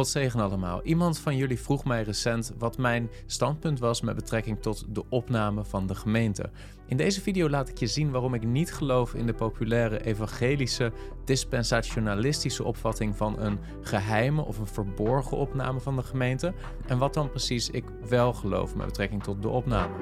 God 0.00 0.08
zegen 0.08 0.40
allemaal. 0.40 0.82
Iemand 0.82 1.18
van 1.18 1.36
jullie 1.36 1.60
vroeg 1.60 1.84
mij 1.84 2.02
recent 2.02 2.52
wat 2.58 2.78
mijn 2.78 3.10
standpunt 3.26 3.78
was 3.78 4.00
met 4.00 4.14
betrekking 4.14 4.62
tot 4.62 4.84
de 4.88 5.04
opname 5.08 5.64
van 5.64 5.86
de 5.86 5.94
gemeente. 5.94 6.50
In 6.86 6.96
deze 6.96 7.20
video 7.20 7.48
laat 7.48 7.68
ik 7.68 7.78
je 7.78 7.86
zien 7.86 8.10
waarom 8.10 8.34
ik 8.34 8.44
niet 8.44 8.72
geloof 8.72 9.14
in 9.14 9.26
de 9.26 9.34
populaire 9.34 10.04
evangelische 10.04 10.92
dispensationalistische 11.24 12.64
opvatting 12.64 13.16
van 13.16 13.40
een 13.40 13.58
geheime 13.82 14.44
of 14.44 14.58
een 14.58 14.66
verborgen 14.66 15.36
opname 15.36 15.80
van 15.80 15.96
de 15.96 16.02
gemeente 16.02 16.52
en 16.86 16.98
wat 16.98 17.14
dan 17.14 17.30
precies 17.30 17.70
ik 17.70 17.84
wel 18.08 18.32
geloof 18.32 18.74
met 18.74 18.86
betrekking 18.86 19.22
tot 19.22 19.42
de 19.42 19.48
opname. 19.48 19.94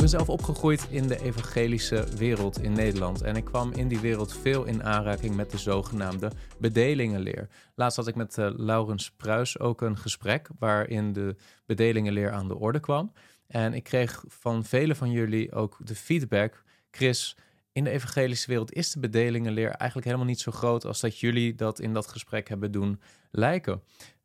Ben 0.00 0.08
zelf 0.08 0.28
opgegroeid 0.28 0.86
in 0.90 1.06
de 1.06 1.22
evangelische 1.22 2.06
wereld 2.16 2.62
in 2.62 2.72
Nederland 2.72 3.22
en 3.22 3.36
ik 3.36 3.44
kwam 3.44 3.72
in 3.72 3.88
die 3.88 4.00
wereld 4.00 4.32
veel 4.32 4.64
in 4.64 4.84
aanraking 4.84 5.34
met 5.34 5.50
de 5.50 5.58
zogenaamde 5.58 6.32
bedelingenleer. 6.58 7.48
Laatst 7.74 7.96
had 7.96 8.06
ik 8.06 8.14
met 8.14 8.36
uh, 8.36 8.50
Laurens 8.56 9.10
Pruis 9.10 9.58
ook 9.58 9.80
een 9.80 9.96
gesprek 9.96 10.48
waarin 10.58 11.12
de 11.12 11.36
bedelingenleer 11.66 12.30
aan 12.30 12.48
de 12.48 12.58
orde 12.58 12.80
kwam. 12.80 13.12
En 13.46 13.74
ik 13.74 13.82
kreeg 13.82 14.24
van 14.28 14.64
velen 14.64 14.96
van 14.96 15.10
jullie 15.10 15.52
ook 15.52 15.76
de 15.84 15.94
feedback, 15.94 16.64
Chris, 16.90 17.36
in 17.72 17.84
de 17.84 17.90
evangelische 17.90 18.48
wereld 18.48 18.72
is 18.72 18.92
de 18.92 19.00
bedelingenleer 19.00 19.70
eigenlijk 19.70 20.06
helemaal 20.06 20.28
niet 20.28 20.40
zo 20.40 20.52
groot 20.52 20.84
als 20.84 21.00
dat 21.00 21.18
jullie 21.18 21.54
dat 21.54 21.80
in 21.80 21.92
dat 21.92 22.08
gesprek 22.08 22.48
hebben 22.48 22.72
doen 22.72 23.00
lijken. 23.30 23.82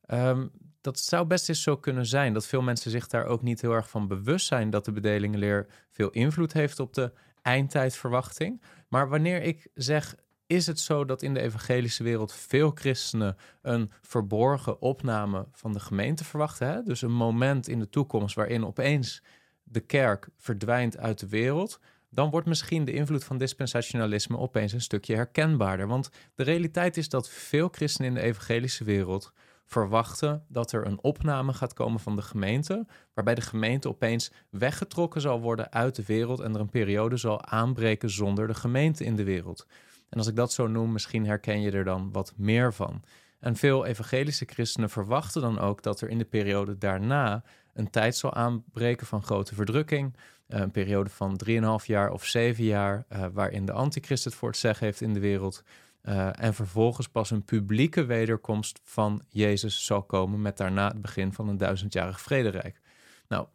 Um, 0.08 0.52
dat 0.86 1.00
zou 1.00 1.26
best 1.26 1.50
eens 1.50 1.62
zo 1.62 1.78
kunnen 1.78 2.06
zijn. 2.06 2.34
Dat 2.34 2.46
veel 2.46 2.62
mensen 2.62 2.92
zich 2.92 3.08
daar 3.08 3.26
ook 3.26 3.42
niet 3.42 3.62
heel 3.62 3.72
erg 3.72 3.90
van 3.90 4.08
bewust 4.08 4.48
zijn 4.48 4.70
dat 4.70 4.86
de 4.86 4.92
bedelingenleer 4.92 5.68
veel 5.90 6.10
invloed 6.10 6.54
heeft 6.54 6.80
op 6.80 6.94
de 6.94 7.12
eindtijdverwachting. 7.42 8.62
Maar 8.88 9.10
wanneer 9.10 9.42
ik 9.42 9.68
zeg, 9.74 10.16
is 10.48 10.68
het 10.68 10.80
zo 10.80 11.06
dat 11.06 11.22
in 11.22 11.34
de 11.34 11.42
evangelische 11.42 12.04
wereld 12.04 12.34
veel 12.34 12.72
christenen 12.76 13.38
een 13.62 13.92
verborgen 14.02 14.82
opname 14.82 15.48
van 15.52 15.74
de 15.74 15.80
gemeente 15.80 16.24
verwachten? 16.24 16.68
Hè? 16.68 16.84
Dus 16.84 17.02
een 17.02 17.12
moment 17.12 17.68
in 17.68 17.80
de 17.80 17.90
toekomst 17.90 18.36
waarin 18.36 18.66
opeens 18.66 19.24
de 19.64 19.80
kerk 19.80 20.28
verdwijnt 20.38 20.98
uit 20.98 21.20
de 21.20 21.28
wereld. 21.28 21.80
Dan 22.10 22.30
wordt 22.30 22.48
misschien 22.48 22.86
de 22.86 22.94
invloed 22.94 23.24
van 23.24 23.38
dispensationalisme 23.38 24.38
opeens 24.38 24.74
een 24.74 24.82
stukje 24.82 25.16
herkenbaarder. 25.16 25.88
Want 25.88 26.10
de 26.36 26.44
realiteit 26.44 26.98
is 26.98 27.10
dat 27.10 27.30
veel 27.30 27.68
christenen 27.68 28.10
in 28.10 28.16
de 28.16 28.22
evangelische 28.28 28.84
wereld 28.84 29.34
verwachten 29.66 30.46
dat 30.48 30.72
er 30.72 30.86
een 30.86 31.04
opname 31.04 31.54
gaat 31.54 31.74
komen 31.74 32.00
van 32.00 32.16
de 32.16 32.22
gemeente, 32.22 32.86
waarbij 33.14 33.36
de 33.36 33.42
gemeente 33.42 33.90
opeens 33.90 34.32
weggetrokken 34.50 35.22
zal 35.22 35.42
worden 35.42 35.72
uit 35.72 35.96
de 35.96 36.04
wereld 36.06 36.40
en 36.40 36.54
er 36.54 36.60
een 36.60 36.70
periode 36.70 37.18
zal 37.18 37.46
aanbreken 37.46 38.10
zonder 38.10 38.48
de 38.48 38.54
gemeente 38.54 39.04
in 39.04 39.16
de 39.16 39.24
wereld. 39.24 39.68
En 40.10 40.18
als 40.18 40.28
ik 40.28 40.36
dat 40.36 40.54
zo 40.54 40.68
noem, 40.68 40.92
misschien 40.92 41.26
herken 41.26 41.62
je 41.62 41.72
er 41.72 41.84
dan 41.84 42.12
wat 42.12 42.34
meer 42.36 42.74
van. 42.74 43.04
En 43.40 43.56
veel 43.56 43.86
evangelische 43.86 44.46
christenen 44.46 44.90
verwachten 44.90 45.42
dan 45.42 45.60
ook 45.60 45.84
dat 45.84 46.02
er 46.02 46.10
in 46.10 46.18
de 46.18 46.26
periode 46.26 46.78
daarna 46.78 47.44
een 47.74 47.90
tijd 47.90 48.16
zal 48.16 48.34
aanbreken 48.34 49.08
van 49.08 49.24
grote 49.24 49.56
verdrukking. 49.56 50.16
Eh, 50.48 50.60
een 50.60 50.72
periode 50.72 51.10
van 51.10 51.38
3,5 51.38 51.86
jaar 51.86 52.12
of 52.12 52.26
7 52.26 52.64
jaar, 52.64 53.06
uh, 53.12 53.26
waarin 53.34 53.66
de 53.66 53.72
antichrist 53.72 54.24
het 54.24 54.36
voor 54.36 54.50
het 54.50 54.58
zeggen 54.58 54.86
heeft 54.86 55.02
in 55.02 55.14
de 55.14 55.20
wereld. 55.20 55.64
Uh, 56.08 56.44
en 56.44 56.54
vervolgens 56.54 57.08
pas 57.08 57.32
een 57.32 57.46
publieke 57.46 58.06
wederkomst 58.06 58.80
van 58.84 59.24
Jezus 59.30 59.86
zal 59.86 60.04
komen 60.04 60.42
met 60.42 60.58
daarna 60.58 60.88
het 60.88 61.02
begin 61.02 61.34
van 61.34 61.48
een 61.48 61.58
duizendjarig 61.58 62.22
vrederijk. 62.22 62.82
Nou, 63.28 63.48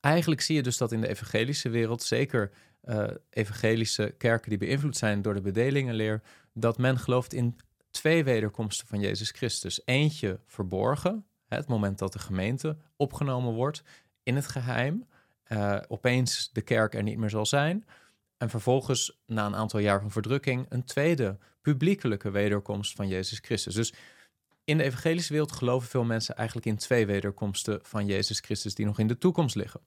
eigenlijk 0.00 0.40
zie 0.40 0.56
je 0.56 0.62
dus 0.62 0.76
dat 0.76 0.92
in 0.92 1.00
de 1.00 1.08
evangelische 1.08 1.68
wereld, 1.68 2.02
zeker 2.02 2.50
uh, 2.84 3.06
evangelische 3.30 4.14
kerken 4.18 4.48
die 4.48 4.58
beïnvloed 4.58 4.96
zijn 4.96 5.22
door 5.22 5.34
de 5.34 5.40
bedelingenleer, 5.40 6.22
dat 6.52 6.78
men 6.78 6.98
gelooft 6.98 7.32
in 7.32 7.58
twee 7.90 8.24
wederkomsten 8.24 8.86
van 8.86 9.00
Jezus 9.00 9.30
Christus. 9.30 9.82
Eentje 9.84 10.40
verborgen, 10.46 11.26
het 11.48 11.68
moment 11.68 11.98
dat 11.98 12.12
de 12.12 12.18
gemeente 12.18 12.76
opgenomen 12.96 13.52
wordt 13.52 13.82
in 14.22 14.36
het 14.36 14.48
geheim, 14.48 15.06
uh, 15.48 15.78
opeens 15.88 16.52
de 16.52 16.62
kerk 16.62 16.94
er 16.94 17.02
niet 17.02 17.18
meer 17.18 17.30
zal 17.30 17.46
zijn. 17.46 17.86
En 18.36 18.50
vervolgens, 18.50 19.20
na 19.26 19.46
een 19.46 19.56
aantal 19.56 19.80
jaar 19.80 20.00
van 20.00 20.10
verdrukking, 20.10 20.66
een 20.68 20.84
tweede 20.84 21.38
publiekelijke 21.60 22.30
wederkomst 22.30 22.94
van 22.94 23.08
Jezus 23.08 23.38
Christus. 23.38 23.74
Dus 23.74 23.92
in 24.64 24.78
de 24.78 24.84
evangelische 24.84 25.32
wereld 25.32 25.52
geloven 25.52 25.88
veel 25.88 26.04
mensen 26.04 26.36
eigenlijk 26.36 26.66
in 26.66 26.76
twee 26.76 27.06
wederkomsten 27.06 27.78
van 27.82 28.06
Jezus 28.06 28.40
Christus 28.40 28.74
die 28.74 28.86
nog 28.86 28.98
in 28.98 29.06
de 29.06 29.18
toekomst 29.18 29.54
liggen. 29.54 29.80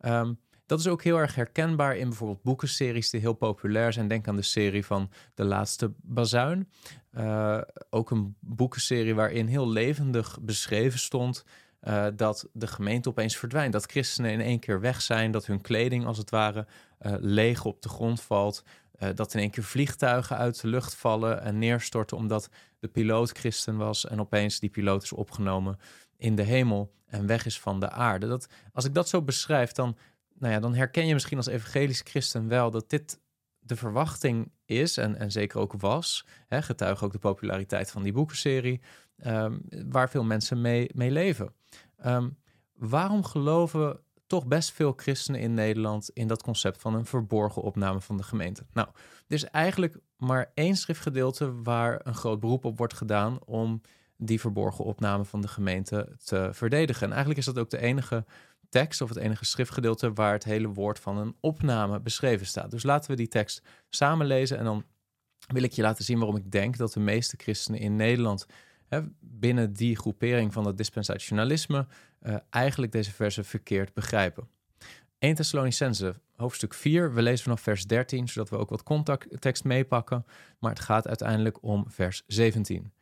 Um, 0.00 0.38
dat 0.66 0.78
is 0.78 0.86
ook 0.86 1.02
heel 1.02 1.18
erg 1.18 1.34
herkenbaar 1.34 1.96
in 1.96 2.08
bijvoorbeeld 2.08 2.42
boekenseries 2.42 3.10
die 3.10 3.20
heel 3.20 3.32
populair 3.32 3.92
zijn. 3.92 4.08
Denk 4.08 4.28
aan 4.28 4.36
de 4.36 4.42
serie 4.42 4.86
van 4.86 5.10
De 5.34 5.44
Laatste 5.44 5.92
Bazuin. 6.02 6.70
Uh, 7.12 7.60
ook 7.90 8.10
een 8.10 8.36
boekenserie 8.40 9.14
waarin 9.14 9.46
heel 9.46 9.68
levendig 9.68 10.38
beschreven 10.40 10.98
stond 10.98 11.44
uh, 11.82 12.06
dat 12.16 12.48
de 12.52 12.66
gemeente 12.66 13.08
opeens 13.08 13.36
verdwijnt. 13.36 13.72
Dat 13.72 13.90
christenen 13.90 14.30
in 14.30 14.40
één 14.40 14.58
keer 14.58 14.80
weg 14.80 15.02
zijn, 15.02 15.30
dat 15.30 15.46
hun 15.46 15.60
kleding 15.60 16.06
als 16.06 16.18
het 16.18 16.30
ware 16.30 16.66
uh, 17.00 17.14
leeg 17.18 17.64
op 17.64 17.82
de 17.82 17.88
grond 17.88 18.22
valt. 18.22 18.64
Uh, 19.00 19.08
dat 19.14 19.34
in 19.34 19.40
één 19.40 19.50
keer 19.50 19.64
vliegtuigen 19.64 20.36
uit 20.36 20.60
de 20.60 20.68
lucht 20.68 20.94
vallen 20.94 21.42
en 21.42 21.58
neerstorten 21.58 22.16
omdat 22.16 22.48
de 22.78 22.88
piloot 22.88 23.30
christen 23.30 23.76
was 23.76 24.06
en 24.06 24.20
opeens 24.20 24.60
die 24.60 24.70
piloot 24.70 25.02
is 25.02 25.12
opgenomen 25.12 25.78
in 26.16 26.34
de 26.34 26.42
hemel 26.42 26.94
en 27.06 27.26
weg 27.26 27.46
is 27.46 27.60
van 27.60 27.80
de 27.80 27.90
aarde. 27.90 28.26
Dat, 28.26 28.46
als 28.72 28.84
ik 28.84 28.94
dat 28.94 29.08
zo 29.08 29.22
beschrijf, 29.22 29.72
dan, 29.72 29.96
nou 30.38 30.52
ja, 30.52 30.60
dan 30.60 30.74
herken 30.74 31.06
je 31.06 31.12
misschien 31.12 31.36
als 31.36 31.46
evangelisch 31.46 32.00
christen 32.04 32.48
wel 32.48 32.70
dat 32.70 32.90
dit 32.90 33.20
de 33.58 33.76
verwachting 33.76 34.52
is, 34.64 34.96
en, 34.96 35.16
en 35.16 35.32
zeker 35.32 35.60
ook 35.60 35.72
was, 35.72 36.26
hè, 36.48 36.62
getuige 36.62 37.04
ook 37.04 37.12
de 37.12 37.18
populariteit 37.18 37.90
van 37.90 38.02
die 38.02 38.12
boekenserie, 38.12 38.80
um, 39.26 39.60
waar 39.88 40.10
veel 40.10 40.24
mensen 40.24 40.60
mee, 40.60 40.90
mee 40.94 41.10
leven. 41.10 41.54
Um, 42.06 42.36
waarom 42.74 43.24
geloven 43.24 44.00
toch 44.34 44.46
best 44.46 44.72
veel 44.72 44.92
christenen 44.96 45.40
in 45.40 45.54
Nederland 45.54 46.10
in 46.10 46.28
dat 46.28 46.42
concept 46.42 46.80
van 46.80 46.94
een 46.94 47.06
verborgen 47.06 47.62
opname 47.62 48.00
van 48.00 48.16
de 48.16 48.22
gemeente? 48.22 48.66
Nou, 48.72 48.88
er 49.26 49.34
is 49.34 49.44
eigenlijk 49.44 49.96
maar 50.16 50.50
één 50.54 50.76
schriftgedeelte 50.76 51.62
waar 51.62 52.00
een 52.02 52.14
groot 52.14 52.40
beroep 52.40 52.64
op 52.64 52.78
wordt 52.78 52.94
gedaan 52.94 53.38
om 53.44 53.80
die 54.16 54.40
verborgen 54.40 54.84
opname 54.84 55.24
van 55.24 55.40
de 55.40 55.48
gemeente 55.48 56.16
te 56.24 56.48
verdedigen. 56.52 57.02
En 57.02 57.10
eigenlijk 57.10 57.38
is 57.38 57.44
dat 57.46 57.58
ook 57.58 57.70
de 57.70 57.78
enige 57.78 58.24
tekst 58.68 59.00
of 59.00 59.08
het 59.08 59.18
enige 59.18 59.44
schriftgedeelte 59.44 60.12
waar 60.12 60.32
het 60.32 60.44
hele 60.44 60.68
woord 60.68 60.98
van 60.98 61.18
een 61.18 61.36
opname 61.40 62.00
beschreven 62.00 62.46
staat. 62.46 62.70
Dus 62.70 62.82
laten 62.82 63.10
we 63.10 63.16
die 63.16 63.28
tekst 63.28 63.62
samen 63.88 64.26
lezen 64.26 64.58
en 64.58 64.64
dan 64.64 64.84
wil 65.46 65.62
ik 65.62 65.72
je 65.72 65.82
laten 65.82 66.04
zien 66.04 66.18
waarom 66.18 66.36
ik 66.36 66.50
denk 66.50 66.76
dat 66.76 66.92
de 66.92 67.00
meeste 67.00 67.36
christenen 67.36 67.80
in 67.80 67.96
Nederland 67.96 68.46
binnen 69.20 69.72
die 69.72 69.96
groepering 69.96 70.52
van 70.52 70.66
het 70.66 70.76
dispensationalisme 70.76 71.86
uh, 72.22 72.36
eigenlijk 72.50 72.92
deze 72.92 73.12
versen 73.12 73.44
verkeerd 73.44 73.94
begrijpen. 73.94 74.48
1 75.18 75.34
Thessalonicense, 75.34 76.14
hoofdstuk 76.36 76.74
4. 76.74 77.14
We 77.14 77.22
lezen 77.22 77.44
vanaf 77.44 77.60
vers 77.60 77.86
13, 77.86 78.28
zodat 78.28 78.50
we 78.50 78.56
ook 78.56 78.70
wat 78.70 78.82
context 78.82 79.64
meepakken. 79.64 80.26
Maar 80.58 80.70
het 80.70 80.80
gaat 80.80 81.08
uiteindelijk 81.08 81.62
om 81.62 81.84
vers 81.88 82.22
17. 82.26 82.92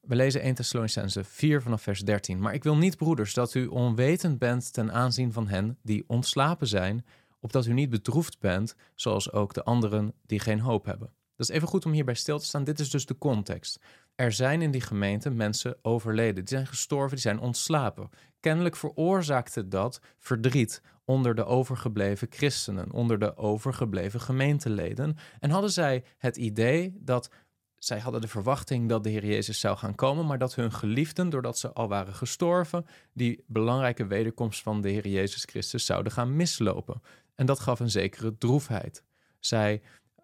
We 0.00 0.16
lezen 0.16 0.40
1 0.40 0.54
Thessalonicense 0.54 1.24
4 1.24 1.62
vanaf 1.62 1.82
vers 1.82 2.00
13. 2.00 2.40
Maar 2.40 2.54
ik 2.54 2.64
wil 2.64 2.76
niet, 2.76 2.96
broeders, 2.96 3.34
dat 3.34 3.54
u 3.54 3.66
onwetend 3.66 4.38
bent 4.38 4.72
ten 4.72 4.92
aanzien 4.92 5.32
van 5.32 5.48
hen 5.48 5.78
die 5.82 6.04
ontslapen 6.06 6.66
zijn, 6.66 7.04
opdat 7.40 7.66
u 7.66 7.72
niet 7.72 7.90
bedroefd 7.90 8.38
bent, 8.38 8.76
zoals 8.94 9.32
ook 9.32 9.54
de 9.54 9.64
anderen 9.64 10.12
die 10.26 10.40
geen 10.40 10.60
hoop 10.60 10.84
hebben. 10.84 11.10
Dat 11.36 11.48
is 11.48 11.54
even 11.54 11.68
goed 11.68 11.84
om 11.84 11.92
hierbij 11.92 12.14
stil 12.14 12.38
te 12.38 12.44
staan. 12.44 12.64
Dit 12.64 12.80
is 12.80 12.90
dus 12.90 13.06
de 13.06 13.18
context. 13.18 13.80
Er 14.16 14.32
zijn 14.32 14.62
in 14.62 14.70
die 14.70 14.80
gemeente 14.80 15.30
mensen 15.30 15.76
overleden. 15.82 16.34
Die 16.34 16.48
zijn 16.48 16.66
gestorven, 16.66 17.10
die 17.10 17.18
zijn 17.18 17.40
ontslapen. 17.40 18.10
Kennelijk 18.40 18.76
veroorzaakte 18.76 19.68
dat 19.68 20.00
verdriet 20.18 20.82
onder 21.04 21.34
de 21.34 21.44
overgebleven 21.44 22.28
christenen, 22.30 22.92
onder 22.92 23.18
de 23.18 23.36
overgebleven 23.36 24.20
gemeenteleden. 24.20 25.16
En 25.40 25.50
hadden 25.50 25.70
zij 25.70 26.04
het 26.18 26.36
idee 26.36 26.96
dat 27.00 27.30
zij 27.78 27.98
hadden 27.98 28.20
de 28.20 28.28
verwachting 28.28 28.88
dat 28.88 29.04
de 29.04 29.10
Heer 29.10 29.26
Jezus 29.26 29.60
zou 29.60 29.76
gaan 29.76 29.94
komen, 29.94 30.26
maar 30.26 30.38
dat 30.38 30.54
hun 30.54 30.72
geliefden, 30.72 31.28
doordat 31.28 31.58
ze 31.58 31.72
al 31.72 31.88
waren 31.88 32.14
gestorven, 32.14 32.86
die 33.12 33.44
belangrijke 33.46 34.06
wederkomst 34.06 34.62
van 34.62 34.80
de 34.80 34.88
Heer 34.90 35.08
Jezus 35.08 35.44
Christus 35.44 35.86
zouden 35.86 36.12
gaan 36.12 36.36
mislopen. 36.36 37.02
En 37.34 37.46
dat 37.46 37.60
gaf 37.60 37.80
een 37.80 37.90
zekere 37.90 38.38
droefheid. 38.38 39.02
Zij 39.40 39.82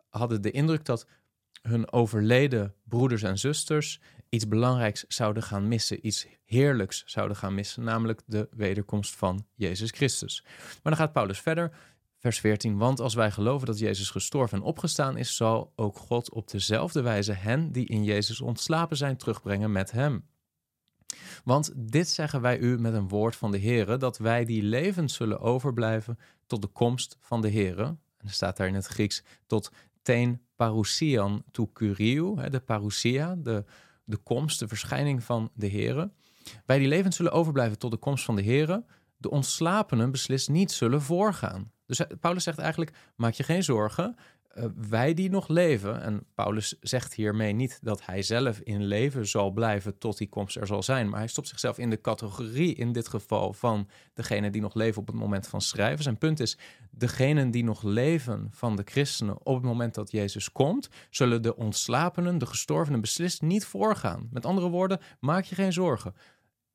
hadden 0.09 0.43
de 0.43 0.50
indruk 0.50 0.85
dat 0.85 1.06
hun 1.62 1.93
overleden 1.93 2.75
broeders 2.85 3.23
en 3.23 3.38
zusters 3.38 4.00
iets 4.29 4.49
belangrijks 4.49 5.05
zouden 5.09 5.43
gaan 5.43 5.69
missen, 5.69 6.06
iets 6.06 6.26
heerlijks 6.44 7.03
zouden 7.06 7.37
gaan 7.37 7.55
missen, 7.55 7.85
namelijk 7.85 8.23
de 8.26 8.49
wederkomst 8.50 9.17
van 9.17 9.47
Jezus 9.55 9.91
Christus. 9.91 10.43
Maar 10.56 10.81
dan 10.82 10.97
gaat 10.97 11.12
Paulus 11.12 11.41
verder, 11.41 11.73
vers 12.19 12.41
14, 12.41 12.76
want 12.76 13.00
als 13.00 13.14
wij 13.14 13.31
geloven 13.31 13.67
dat 13.67 13.79
Jezus 13.79 14.11
gestorven 14.11 14.59
en 14.59 14.64
opgestaan 14.64 15.17
is, 15.17 15.37
zal 15.37 15.73
ook 15.76 15.97
God 15.97 16.31
op 16.31 16.50
dezelfde 16.50 17.03
wijze 17.03 17.32
hen 17.32 17.73
die 17.73 17.87
in 17.87 18.05
Jezus 18.05 18.41
ontslapen 18.41 18.97
zijn 18.97 19.17
terugbrengen 19.17 19.73
met 19.73 19.91
hem. 19.91 20.26
Want 21.44 21.73
dit 21.76 22.08
zeggen 22.08 22.41
wij 22.41 22.58
u 22.58 22.79
met 22.79 22.94
een 22.94 23.08
woord 23.08 23.37
van 23.37 23.50
de 23.50 23.61
Heere, 23.61 23.97
dat 23.97 24.19
wij 24.19 24.44
die 24.44 24.62
levend 24.62 25.11
zullen 25.11 25.41
overblijven 25.41 26.19
tot 26.47 26.62
de 26.62 26.69
komst 26.69 27.17
van 27.20 27.41
de 27.41 27.50
Heere. 27.50 27.85
En 27.85 28.29
er 28.29 28.31
staat 28.31 28.56
daar 28.56 28.69
in 28.69 28.75
het 28.75 28.87
Grieks 28.87 29.23
tot 29.47 29.70
ten 30.03 30.41
parousian 30.57 31.45
tu 31.51 31.67
curiu, 31.73 32.51
de 32.51 32.61
parousia, 32.61 33.35
de, 33.39 33.65
de 34.05 34.17
komst, 34.17 34.59
de 34.59 34.69
verschijning 34.69 35.23
van 35.23 35.51
de 35.55 35.71
Here. 35.71 36.11
Wij 36.67 36.79
die 36.79 36.89
levend 36.89 37.15
zullen 37.15 37.33
overblijven 37.33 37.79
tot 37.79 37.91
de 37.91 37.97
komst 37.97 38.25
van 38.25 38.37
de 38.37 38.45
Here, 38.45 38.85
de 39.17 39.31
ontslapenen 39.31 40.11
beslist 40.11 40.49
niet 40.49 40.73
zullen 40.73 41.03
voorgaan. 41.03 41.73
Dus 41.87 42.01
Paulus 42.21 42.45
zegt 42.45 42.59
eigenlijk: 42.59 42.97
maak 43.17 43.33
je 43.33 43.43
geen 43.43 43.63
zorgen. 43.63 44.17
Uh, 44.55 44.65
wij 44.89 45.15
die 45.15 45.31
nog 45.31 45.49
leven, 45.49 46.03
en 46.03 46.27
Paulus 46.35 46.77
zegt 46.81 47.15
hiermee 47.15 47.53
niet 47.53 47.79
dat 47.83 48.07
hij 48.07 48.23
zelf 48.23 48.59
in 48.59 48.85
leven 48.85 49.27
zal 49.27 49.51
blijven 49.51 49.99
tot 49.99 50.19
die 50.19 50.29
komst 50.29 50.57
er 50.57 50.67
zal 50.67 50.83
zijn, 50.83 51.09
maar 51.09 51.19
hij 51.19 51.29
stopt 51.29 51.49
zichzelf 51.49 51.79
in 51.79 51.91
de 51.91 52.01
categorie 52.01 52.75
in 52.75 52.93
dit 52.93 53.09
geval 53.09 53.53
van 53.53 53.89
degene 54.15 54.51
die 54.51 54.61
nog 54.61 54.75
leven 54.75 55.01
op 55.01 55.07
het 55.07 55.17
moment 55.17 55.47
van 55.47 55.61
schrijven. 55.61 56.03
Zijn 56.03 56.19
punt 56.19 56.41
is, 56.41 56.59
degenen 56.91 57.51
die 57.51 57.65
nog 57.65 57.83
leven 57.83 58.49
van 58.51 58.77
de 58.77 58.83
christenen 58.85 59.47
op 59.47 59.55
het 59.55 59.65
moment 59.65 59.95
dat 59.95 60.11
Jezus 60.11 60.53
komt, 60.53 60.89
zullen 61.11 61.43
de 61.43 61.57
ontslapenen, 61.57 62.39
de 62.39 62.47
gestorvenen 62.47 63.01
beslist 63.01 63.43
niet 63.43 63.65
voorgaan. 63.65 64.29
Met 64.31 64.47
andere 64.47 64.69
woorden, 64.69 65.01
maak 65.21 65.45
je 65.45 65.55
geen 65.55 65.73
zorgen. 65.73 66.15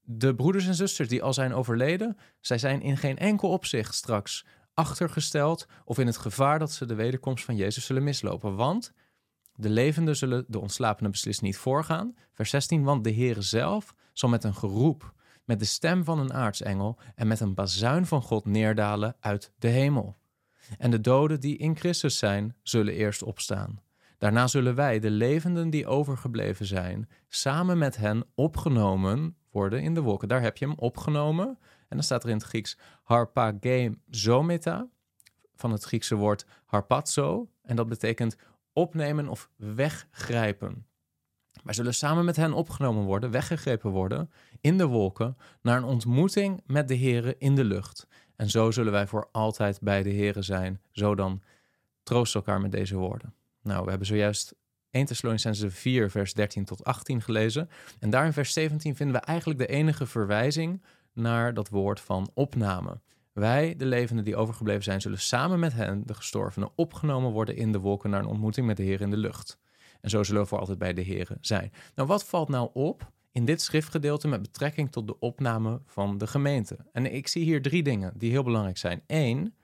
De 0.01 0.35
broeders 0.35 0.67
en 0.67 0.75
zusters 0.75 1.07
die 1.07 1.23
al 1.23 1.33
zijn 1.33 1.53
overleden, 1.53 2.17
zij 2.39 2.57
zijn 2.57 2.81
in 2.81 2.97
geen 2.97 3.17
enkel 3.17 3.49
opzicht 3.49 3.95
straks 3.95 4.45
achtergesteld 4.77 5.67
of 5.85 5.97
in 5.97 6.05
het 6.05 6.17
gevaar 6.17 6.59
dat 6.59 6.71
ze 6.71 6.85
de 6.85 6.95
wederkomst 6.95 7.45
van 7.45 7.55
Jezus 7.55 7.85
zullen 7.85 8.03
mislopen. 8.03 8.55
Want 8.55 8.93
de 9.55 9.69
levenden 9.69 10.15
zullen 10.15 10.45
de 10.47 10.59
ontslapenen 10.59 11.11
beslist 11.11 11.41
niet 11.41 11.57
voorgaan. 11.57 12.15
Vers 12.33 12.49
16, 12.49 12.83
want 12.83 13.03
de 13.03 13.13
Heere 13.13 13.41
zelf 13.41 13.93
zal 14.13 14.29
met 14.29 14.43
een 14.43 14.55
geroep, 14.55 15.13
met 15.45 15.59
de 15.59 15.65
stem 15.65 16.03
van 16.03 16.19
een 16.19 16.33
aartsengel 16.33 16.99
en 17.15 17.27
met 17.27 17.39
een 17.39 17.53
bazuin 17.53 18.05
van 18.05 18.21
God 18.21 18.45
neerdalen 18.45 19.15
uit 19.19 19.53
de 19.59 19.67
hemel. 19.67 20.17
En 20.77 20.91
de 20.91 21.01
doden 21.01 21.39
die 21.39 21.57
in 21.57 21.77
Christus 21.77 22.17
zijn, 22.17 22.55
zullen 22.63 22.93
eerst 22.93 23.23
opstaan. 23.23 23.81
Daarna 24.17 24.47
zullen 24.47 24.75
wij, 24.75 24.99
de 24.99 25.11
levenden 25.11 25.69
die 25.69 25.87
overgebleven 25.87 26.65
zijn, 26.65 27.09
samen 27.27 27.77
met 27.77 27.97
hen 27.97 28.25
opgenomen 28.35 29.37
worden 29.51 29.81
in 29.81 29.93
de 29.93 30.01
wolken. 30.01 30.27
Daar 30.27 30.41
heb 30.41 30.57
je 30.57 30.65
hem 30.65 30.77
opgenomen. 30.77 31.59
En 31.87 31.95
dan 31.97 32.03
staat 32.03 32.23
er 32.23 32.29
in 32.29 32.35
het 32.35 32.45
Grieks 32.45 32.77
harpagezometa, 33.03 34.87
van 35.55 35.71
het 35.71 35.83
Griekse 35.83 36.15
woord 36.15 36.45
harpazo. 36.65 37.49
En 37.61 37.75
dat 37.75 37.87
betekent 37.87 38.35
opnemen 38.73 39.27
of 39.27 39.49
weggrijpen. 39.55 40.85
Wij 41.63 41.73
zullen 41.73 41.93
samen 41.93 42.25
met 42.25 42.35
hen 42.35 42.53
opgenomen 42.53 43.03
worden, 43.03 43.31
weggegrepen 43.31 43.91
worden 43.91 44.31
in 44.61 44.77
de 44.77 44.85
wolken 44.85 45.37
naar 45.61 45.77
een 45.77 45.83
ontmoeting 45.83 46.61
met 46.65 46.87
de 46.87 46.97
Here 46.97 47.35
in 47.37 47.55
de 47.55 47.63
lucht. 47.63 48.07
En 48.35 48.49
zo 48.49 48.71
zullen 48.71 48.91
wij 48.91 49.07
voor 49.07 49.29
altijd 49.31 49.81
bij 49.81 50.03
de 50.03 50.13
Here 50.13 50.41
zijn. 50.41 50.81
Zo 50.91 51.15
dan 51.15 51.41
troost 52.03 52.35
elkaar 52.35 52.61
met 52.61 52.71
deze 52.71 52.95
woorden. 52.95 53.33
Nou, 53.61 53.83
we 53.83 53.89
hebben 53.89 54.07
zojuist 54.07 54.55
1 54.89 55.05
Thessalonicense 55.05 55.69
4 55.69 56.11
vers 56.11 56.33
13 56.33 56.65
tot 56.65 56.83
18 56.83 57.21
gelezen. 57.21 57.69
En 57.99 58.09
daar 58.09 58.25
in 58.25 58.33
vers 58.33 58.53
17 58.53 58.95
vinden 58.95 59.15
we 59.15 59.21
eigenlijk 59.21 59.59
de 59.59 59.67
enige 59.67 60.05
verwijzing 60.05 60.81
naar 61.17 61.53
dat 61.53 61.69
woord 61.69 61.99
van 61.99 62.29
opname. 62.33 62.99
Wij, 63.33 63.75
de 63.75 63.85
levenden 63.85 64.25
die 64.25 64.35
overgebleven 64.35 64.83
zijn, 64.83 65.01
zullen 65.01 65.19
samen 65.19 65.59
met 65.59 65.73
hen, 65.73 66.05
de 66.05 66.13
gestorvenen, 66.13 66.69
opgenomen 66.75 67.31
worden 67.31 67.55
in 67.55 67.71
de 67.71 67.79
wolken 67.79 68.09
naar 68.09 68.19
een 68.19 68.25
ontmoeting 68.25 68.67
met 68.67 68.77
de 68.77 68.83
Heer 68.83 69.01
in 69.01 69.09
de 69.09 69.17
lucht. 69.17 69.59
En 70.01 70.09
zo 70.09 70.23
zullen 70.23 70.41
we 70.41 70.47
voor 70.47 70.59
altijd 70.59 70.77
bij 70.77 70.93
de 70.93 71.01
Heer 71.01 71.37
zijn. 71.41 71.71
Nou, 71.95 72.07
wat 72.07 72.25
valt 72.25 72.49
nou 72.49 72.69
op 72.73 73.11
in 73.31 73.45
dit 73.45 73.61
schriftgedeelte 73.61 74.27
met 74.27 74.41
betrekking 74.41 74.91
tot 74.91 75.07
de 75.07 75.19
opname 75.19 75.81
van 75.85 76.17
de 76.17 76.27
gemeente? 76.27 76.77
En 76.91 77.13
ik 77.13 77.27
zie 77.27 77.43
hier 77.43 77.61
drie 77.61 77.83
dingen 77.83 78.13
die 78.15 78.31
heel 78.31 78.43
belangrijk 78.43 78.77
zijn. 78.77 79.01
Eén, 79.07 79.55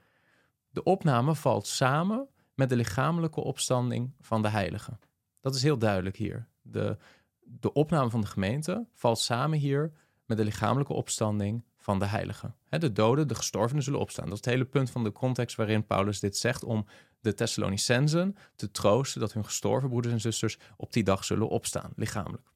de 0.70 0.82
opname 0.82 1.34
valt 1.34 1.66
samen 1.66 2.28
met 2.54 2.68
de 2.68 2.76
lichamelijke 2.76 3.40
opstanding 3.40 4.12
van 4.20 4.42
de 4.42 4.48
heiligen. 4.48 4.98
Dat 5.40 5.54
is 5.54 5.62
heel 5.62 5.78
duidelijk 5.78 6.16
hier. 6.16 6.48
De, 6.62 6.96
de 7.40 7.72
opname 7.72 8.10
van 8.10 8.20
de 8.20 8.26
gemeente 8.26 8.86
valt 8.92 9.18
samen 9.18 9.58
hier 9.58 9.92
met 10.26 10.36
de 10.36 10.44
lichamelijke 10.44 10.92
opstanding 10.92 11.64
van 11.78 11.98
de 11.98 12.06
heiligen. 12.06 12.54
De 12.68 12.92
doden, 12.92 13.28
de 13.28 13.34
gestorvenen 13.34 13.82
zullen 13.82 14.00
opstaan. 14.00 14.24
Dat 14.24 14.32
is 14.32 14.44
het 14.44 14.54
hele 14.54 14.64
punt 14.64 14.90
van 14.90 15.04
de 15.04 15.12
context 15.12 15.56
waarin 15.56 15.86
Paulus 15.86 16.20
dit 16.20 16.36
zegt 16.36 16.64
om 16.64 16.86
de 17.20 17.34
Thessalonicensen 17.34 18.36
te 18.56 18.70
troosten 18.70 19.20
dat 19.20 19.32
hun 19.32 19.44
gestorven 19.44 19.88
broeders 19.88 20.14
en 20.14 20.20
zusters 20.20 20.58
op 20.76 20.92
die 20.92 21.02
dag 21.02 21.24
zullen 21.24 21.48
opstaan, 21.48 21.92
lichamelijk. 21.96 22.52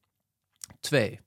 Twee, 0.79 1.19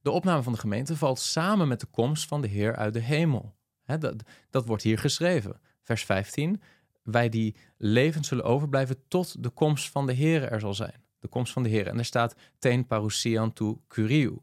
de 0.00 0.10
opname 0.10 0.42
van 0.42 0.52
de 0.52 0.58
gemeente 0.58 0.96
valt 0.96 1.18
samen 1.18 1.68
met 1.68 1.80
de 1.80 1.86
komst 1.86 2.28
van 2.28 2.40
de 2.40 2.48
Heer 2.48 2.76
uit 2.76 2.92
de 2.92 3.00
hemel. 3.00 3.54
dat, 3.84 4.14
dat 4.50 4.66
wordt 4.66 4.82
hier 4.82 4.98
geschreven. 4.98 5.60
Vers 5.82 6.04
15, 6.04 6.62
wij 7.02 7.28
die 7.28 7.56
levend 7.76 8.26
zullen 8.26 8.44
overblijven 8.44 9.08
tot 9.08 9.42
de 9.42 9.50
komst 9.50 9.90
van 9.90 10.06
de 10.06 10.12
Heer 10.12 10.42
er 10.42 10.60
zal 10.60 10.74
zijn. 10.74 11.04
De 11.18 11.28
komst 11.28 11.52
van 11.52 11.62
de 11.62 11.68
Heer. 11.68 11.86
En 11.86 11.98
er 11.98 12.04
staat 12.04 12.34
ten 12.58 12.86
parousian 12.86 13.52
tu 13.52 13.76
curiu 13.88 14.38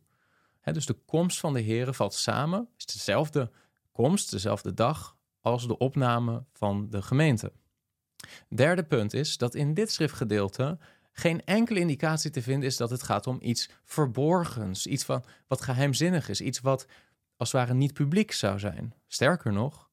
dus 0.71 0.85
de 0.85 0.97
komst 1.05 1.39
van 1.39 1.53
de 1.53 1.59
Heer 1.59 1.93
valt 1.93 2.13
samen, 2.13 2.67
is 2.77 2.85
dezelfde 2.85 3.51
komst, 3.91 4.31
dezelfde 4.31 4.73
dag 4.73 5.17
als 5.41 5.67
de 5.67 5.77
opname 5.77 6.43
van 6.53 6.89
de 6.89 7.01
gemeente. 7.01 7.51
Derde 8.49 8.83
punt 8.83 9.13
is 9.13 9.37
dat 9.37 9.55
in 9.55 9.73
dit 9.73 9.91
schriftgedeelte 9.91 10.77
geen 11.11 11.45
enkele 11.45 11.79
indicatie 11.79 12.31
te 12.31 12.41
vinden 12.41 12.69
is 12.69 12.77
dat 12.77 12.89
het 12.89 13.03
gaat 13.03 13.27
om 13.27 13.37
iets 13.41 13.69
verborgens, 13.83 14.87
iets 14.87 15.03
van, 15.03 15.23
wat 15.47 15.61
geheimzinnig 15.61 16.29
is, 16.29 16.41
iets 16.41 16.59
wat 16.59 16.85
als 17.37 17.51
het 17.51 17.61
ware 17.61 17.73
niet 17.73 17.93
publiek 17.93 18.31
zou 18.31 18.59
zijn. 18.59 18.93
Sterker 19.07 19.53
nog, 19.53 19.89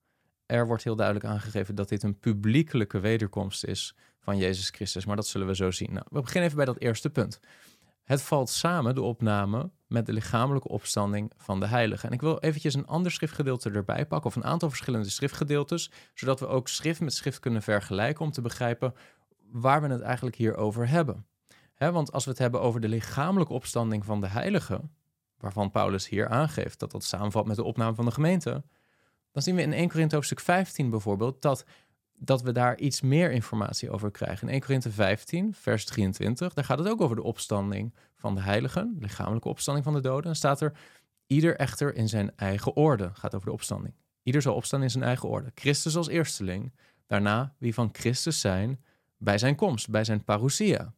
er 0.47 0.67
wordt 0.67 0.85
heel 0.85 0.97
duidelijk 0.97 1.27
aangegeven 1.27 1.75
dat 1.75 1.89
dit 1.89 2.03
een 2.03 2.19
publiekelijke 2.19 2.99
wederkomst 2.99 3.65
is 3.65 3.97
van 4.21 4.37
Jezus 4.37 4.69
Christus, 4.69 5.05
maar 5.07 5.17
dat 5.17 5.27
zullen 5.27 5.47
we 5.47 5.55
zo 5.55 5.71
zien. 5.71 5.93
Nou, 5.93 6.07
we 6.11 6.21
beginnen 6.21 6.45
even 6.45 6.57
bij 6.57 6.67
dat 6.67 6.79
eerste 6.79 7.11
punt. 7.11 7.41
Het 8.11 8.23
valt 8.23 8.49
samen, 8.49 8.95
de 8.95 9.03
opname, 9.03 9.71
met 9.87 10.07
de 10.07 10.13
lichamelijke 10.13 10.69
opstanding 10.69 11.33
van 11.37 11.61
de 11.61 11.67
heilige. 11.67 12.07
En 12.07 12.13
ik 12.13 12.21
wil 12.21 12.39
eventjes 12.39 12.75
een 12.75 12.87
ander 12.87 13.13
schriftgedeelte 13.13 13.71
erbij 13.71 14.07
pakken, 14.07 14.31
of 14.31 14.37
een 14.37 14.45
aantal 14.45 14.69
verschillende 14.69 15.11
schriftgedeeltes, 15.11 15.91
zodat 16.15 16.41
we 16.41 16.47
ook 16.47 16.69
schrift 16.69 17.01
met 17.01 17.15
schrift 17.15 17.39
kunnen 17.39 17.63
vergelijken 17.63 18.25
om 18.25 18.31
te 18.31 18.41
begrijpen 18.41 18.95
waar 19.53 19.83
we 19.83 19.89
het 19.89 20.01
eigenlijk 20.01 20.37
hier 20.37 20.57
over 20.57 20.89
hebben. 20.89 21.27
want 21.77 22.13
als 22.13 22.25
we 22.25 22.31
het 22.31 22.39
hebben 22.39 22.61
over 22.61 22.81
de 22.81 22.89
lichamelijke 22.89 23.53
opstanding 23.53 24.05
van 24.05 24.21
de 24.21 24.29
heilige, 24.29 24.81
waarvan 25.39 25.71
Paulus 25.71 26.09
hier 26.09 26.29
aangeeft 26.29 26.79
dat 26.79 26.91
dat 26.91 27.05
samenvalt 27.05 27.47
met 27.47 27.57
de 27.57 27.65
opname 27.65 27.95
van 27.95 28.05
de 28.05 28.11
gemeente, 28.11 28.63
dan 29.33 29.43
zien 29.43 29.55
we 29.55 29.63
in 29.63 29.73
1 29.73 29.89
Korinthe 29.89 30.15
hoofdstuk 30.15 30.41
15 30.41 30.91
bijvoorbeeld 30.91 31.43
dat 31.43 31.65
dat 32.23 32.43
we 32.43 32.53
daar 32.53 32.79
iets 32.79 33.01
meer 33.01 33.31
informatie 33.31 33.91
over 33.91 34.11
krijgen. 34.11 34.47
In 34.47 34.53
1 34.53 34.61
Korinthe 34.61 34.91
15, 34.91 35.55
vers 35.55 35.85
23, 35.85 36.55
daar 36.55 36.65
gaat 36.65 36.79
het 36.79 36.89
ook 36.89 37.01
over 37.01 37.17
de 37.17 37.23
opstanding 37.23 37.95
van 38.15 38.35
de 38.35 38.41
heiligen, 38.41 38.97
lichamelijke 38.99 39.49
opstanding 39.49 39.85
van 39.85 39.95
de 39.95 40.01
doden. 40.01 40.25
Dan 40.25 40.35
staat 40.35 40.61
er, 40.61 40.73
ieder 41.27 41.57
echter 41.57 41.95
in 41.95 42.09
zijn 42.09 42.37
eigen 42.37 42.77
orde, 42.77 43.11
gaat 43.13 43.35
over 43.35 43.47
de 43.47 43.53
opstanding. 43.53 43.95
Ieder 44.23 44.43
zal 44.43 44.55
opstaan 44.55 44.83
in 44.83 44.91
zijn 44.91 45.05
eigen 45.05 45.29
orde. 45.29 45.51
Christus 45.55 45.97
als 45.97 46.09
eersteling, 46.09 46.73
daarna 47.07 47.55
wie 47.59 47.75
van 47.75 47.89
Christus 47.93 48.41
zijn 48.41 48.85
bij 49.17 49.39
zijn 49.39 49.55
komst, 49.55 49.91
bij 49.91 50.05
zijn 50.05 50.25
parousia. 50.25 50.93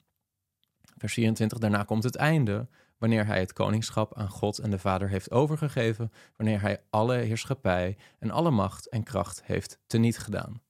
Vers 0.97 1.12
24, 1.12 1.59
daarna 1.59 1.83
komt 1.83 2.02
het 2.02 2.17
einde, 2.17 2.69
wanneer 2.99 3.26
hij 3.26 3.41
het 3.41 3.52
koningschap 3.52 4.17
aan 4.17 4.29
God 4.29 4.59
en 4.59 4.71
de 4.71 4.79
Vader 4.79 5.09
heeft 5.09 5.31
overgegeven, 5.31 6.12
wanneer 6.37 6.61
hij 6.61 6.83
alle 6.91 7.17
heerschappij 7.17 7.97
en 8.19 8.31
alle 8.31 8.50
macht 8.50 8.88
en 8.88 9.02
kracht 9.02 9.43
heeft 9.45 9.79
teniet 9.87 10.19
gedaan. 10.19 10.61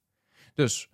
Dus 0.54 0.88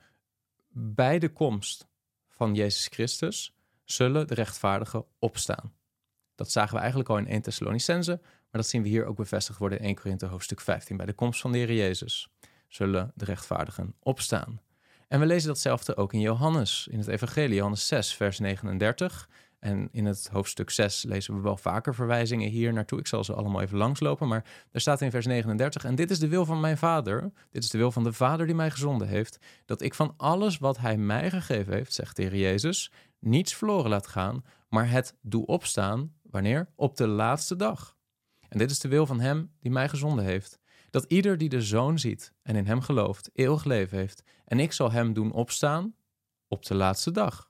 bij 0.68 1.18
de 1.18 1.28
komst 1.28 1.86
van 2.28 2.54
Jezus 2.54 2.86
Christus 2.86 3.54
zullen 3.84 4.26
de 4.26 4.34
rechtvaardigen 4.34 5.04
opstaan. 5.18 5.72
Dat 6.34 6.50
zagen 6.50 6.74
we 6.74 6.78
eigenlijk 6.78 7.10
al 7.10 7.18
in 7.18 7.26
1 7.26 7.42
Thessalonicense, 7.42 8.18
maar 8.22 8.60
dat 8.60 8.66
zien 8.66 8.82
we 8.82 8.88
hier 8.88 9.04
ook 9.04 9.16
bevestigd 9.16 9.58
worden 9.58 9.78
in 9.78 9.84
1 9.84 9.94
Korinthe 9.94 10.26
hoofdstuk 10.26 10.60
15. 10.60 10.96
Bij 10.96 11.06
de 11.06 11.12
komst 11.12 11.40
van 11.40 11.52
de 11.52 11.58
Heer 11.58 11.72
Jezus 11.72 12.28
zullen 12.68 13.12
de 13.14 13.24
rechtvaardigen 13.24 13.94
opstaan. 13.98 14.60
En 15.08 15.20
we 15.20 15.26
lezen 15.26 15.48
datzelfde 15.48 15.96
ook 15.96 16.12
in 16.12 16.20
Johannes, 16.20 16.88
in 16.90 16.98
het 16.98 17.08
Evangelie, 17.08 17.54
Johannes 17.54 17.86
6, 17.86 18.14
vers 18.14 18.38
39. 18.38 19.28
En 19.58 19.88
in 19.92 20.06
het 20.06 20.28
hoofdstuk 20.32 20.70
6 20.70 21.02
lezen 21.02 21.34
we 21.34 21.40
wel 21.40 21.56
vaker 21.56 21.94
verwijzingen 21.94 22.50
hier 22.50 22.72
naartoe. 22.72 22.98
Ik 22.98 23.06
zal 23.06 23.24
ze 23.24 23.34
allemaal 23.34 23.60
even 23.60 23.78
langslopen. 23.78 24.28
Maar 24.28 24.66
er 24.72 24.80
staat 24.80 25.00
in 25.00 25.10
vers 25.10 25.26
39: 25.26 25.84
En 25.84 25.94
dit 25.94 26.10
is 26.10 26.18
de 26.18 26.28
wil 26.28 26.44
van 26.44 26.60
mijn 26.60 26.78
vader. 26.78 27.32
Dit 27.50 27.62
is 27.62 27.70
de 27.70 27.78
wil 27.78 27.92
van 27.92 28.04
de 28.04 28.12
vader 28.12 28.46
die 28.46 28.54
mij 28.54 28.70
gezonden 28.70 29.08
heeft. 29.08 29.38
Dat 29.64 29.82
ik 29.82 29.94
van 29.94 30.14
alles 30.16 30.58
wat 30.58 30.78
hij 30.78 30.96
mij 30.96 31.30
gegeven 31.30 31.72
heeft, 31.72 31.92
zegt 31.92 32.16
de 32.16 32.22
Heer 32.22 32.36
Jezus, 32.36 32.92
niets 33.18 33.54
verloren 33.54 33.90
laat 33.90 34.06
gaan. 34.06 34.44
Maar 34.68 34.90
het 34.90 35.14
doe 35.22 35.46
opstaan. 35.46 36.12
Wanneer? 36.22 36.68
Op 36.74 36.96
de 36.96 37.06
laatste 37.06 37.56
dag. 37.56 37.96
En 38.48 38.58
dit 38.58 38.70
is 38.70 38.78
de 38.78 38.88
wil 38.88 39.06
van 39.06 39.20
hem 39.20 39.52
die 39.60 39.70
mij 39.70 39.88
gezonden 39.88 40.24
heeft. 40.24 40.58
Dat 40.90 41.04
ieder 41.04 41.38
die 41.38 41.48
de 41.48 41.62
zoon 41.62 41.98
ziet 41.98 42.32
en 42.42 42.56
in 42.56 42.66
hem 42.66 42.80
gelooft, 42.80 43.30
eeuwig 43.32 43.64
leven 43.64 43.98
heeft. 43.98 44.22
En 44.44 44.60
ik 44.60 44.72
zal 44.72 44.90
hem 44.90 45.12
doen 45.12 45.32
opstaan 45.32 45.94
op 46.48 46.64
de 46.64 46.74
laatste 46.74 47.10
dag. 47.10 47.47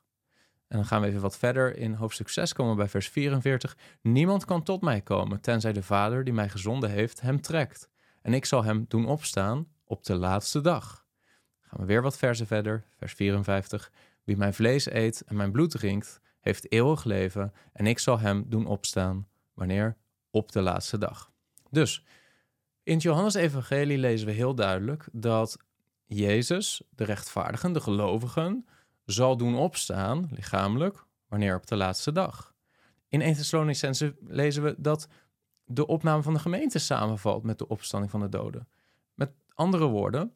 En 0.68 0.76
dan 0.76 0.86
gaan 0.86 1.00
we 1.00 1.06
even 1.06 1.20
wat 1.20 1.38
verder 1.38 1.76
in 1.76 1.94
hoofdstuk 1.94 2.28
6 2.28 2.52
komen 2.52 2.76
bij 2.76 2.88
vers 2.88 3.08
44. 3.08 3.76
Niemand 4.00 4.44
kan 4.44 4.62
tot 4.62 4.82
mij 4.82 5.00
komen, 5.00 5.40
tenzij 5.40 5.72
de 5.72 5.82
Vader 5.82 6.24
die 6.24 6.34
mij 6.34 6.48
gezonden 6.48 6.90
heeft 6.90 7.20
hem 7.20 7.40
trekt. 7.40 7.88
En 8.22 8.34
ik 8.34 8.44
zal 8.44 8.64
hem 8.64 8.84
doen 8.88 9.06
opstaan 9.06 9.66
op 9.84 10.04
de 10.04 10.14
laatste 10.14 10.60
dag. 10.60 11.06
gaan 11.60 11.80
we 11.80 11.86
weer 11.86 12.02
wat 12.02 12.18
versen 12.18 12.46
verder, 12.46 12.84
vers 12.96 13.12
54. 13.12 13.92
Wie 14.24 14.36
mijn 14.36 14.54
vlees 14.54 14.90
eet 14.90 15.22
en 15.26 15.36
mijn 15.36 15.52
bloed 15.52 15.70
drinkt, 15.70 16.20
heeft 16.40 16.72
eeuwig 16.72 17.04
leven 17.04 17.52
en 17.72 17.86
ik 17.86 17.98
zal 17.98 18.18
hem 18.18 18.44
doen 18.48 18.66
opstaan. 18.66 19.28
Wanneer? 19.54 19.96
Op 20.30 20.52
de 20.52 20.60
laatste 20.60 20.98
dag. 20.98 21.30
Dus 21.70 22.04
in 22.82 22.94
het 22.94 23.02
Johannes-evangelie 23.02 23.98
lezen 23.98 24.26
we 24.26 24.32
heel 24.32 24.54
duidelijk 24.54 25.08
dat 25.12 25.56
Jezus, 26.04 26.82
de 26.90 27.04
rechtvaardigen, 27.04 27.72
de 27.72 27.80
gelovigen, 27.80 28.66
zal 29.12 29.36
doen 29.36 29.56
opstaan, 29.56 30.28
lichamelijk, 30.30 31.04
wanneer 31.28 31.56
op 31.56 31.66
de 31.66 31.76
laatste 31.76 32.12
dag. 32.12 32.54
In 33.08 33.20
1 33.20 33.34
Thessalonicense 33.34 34.16
lezen 34.20 34.62
we 34.62 34.74
dat 34.78 35.08
de 35.64 35.86
opname 35.86 36.22
van 36.22 36.34
de 36.34 36.40
gemeente 36.40 36.78
samenvalt 36.78 37.42
met 37.42 37.58
de 37.58 37.68
opstanding 37.68 38.10
van 38.10 38.20
de 38.20 38.28
doden. 38.28 38.68
Met 39.14 39.30
andere 39.54 39.86
woorden, 39.86 40.32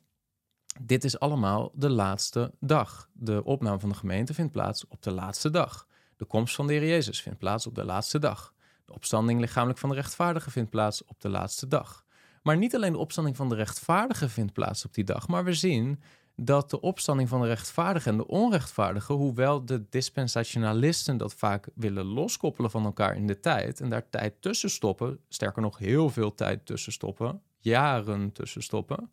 dit 0.80 1.04
is 1.04 1.18
allemaal 1.18 1.70
de 1.74 1.90
laatste 1.90 2.54
dag. 2.60 3.08
De 3.12 3.44
opname 3.44 3.78
van 3.78 3.88
de 3.88 3.94
gemeente 3.94 4.34
vindt 4.34 4.52
plaats 4.52 4.88
op 4.88 5.02
de 5.02 5.10
laatste 5.10 5.50
dag. 5.50 5.86
De 6.16 6.24
komst 6.24 6.54
van 6.54 6.66
de 6.66 6.72
Heer 6.72 6.88
Jezus 6.88 7.22
vindt 7.22 7.38
plaats 7.38 7.66
op 7.66 7.74
de 7.74 7.84
laatste 7.84 8.18
dag. 8.18 8.54
De 8.84 8.92
opstanding 8.92 9.40
lichamelijk 9.40 9.78
van 9.78 9.88
de 9.88 9.94
rechtvaardige 9.94 10.50
vindt 10.50 10.70
plaats 10.70 11.04
op 11.04 11.20
de 11.20 11.28
laatste 11.28 11.68
dag. 11.68 12.04
Maar 12.42 12.56
niet 12.56 12.74
alleen 12.74 12.92
de 12.92 12.98
opstanding 12.98 13.36
van 13.36 13.48
de 13.48 13.54
rechtvaardige 13.54 14.28
vindt 14.28 14.52
plaats 14.52 14.84
op 14.84 14.94
die 14.94 15.04
dag, 15.04 15.28
maar 15.28 15.44
we 15.44 15.52
zien 15.52 16.02
dat 16.36 16.70
de 16.70 16.80
opstanding 16.80 17.28
van 17.28 17.40
de 17.40 17.46
rechtvaardige 17.46 18.08
en 18.08 18.16
de 18.16 18.26
onrechtvaardige, 18.26 19.12
hoewel 19.12 19.64
de 19.64 19.88
dispensationalisten 19.88 21.16
dat 21.16 21.34
vaak 21.34 21.68
willen 21.74 22.04
loskoppelen 22.04 22.70
van 22.70 22.84
elkaar 22.84 23.16
in 23.16 23.26
de 23.26 23.40
tijd 23.40 23.80
en 23.80 23.90
daar 23.90 24.08
tijd 24.10 24.34
tussen 24.42 24.70
stoppen, 24.70 25.18
sterker 25.28 25.62
nog 25.62 25.78
heel 25.78 26.10
veel 26.10 26.34
tijd 26.34 26.66
tussen 26.66 26.92
stoppen, 26.92 27.42
jaren 27.58 28.32
tussen 28.32 28.62
stoppen, 28.62 29.12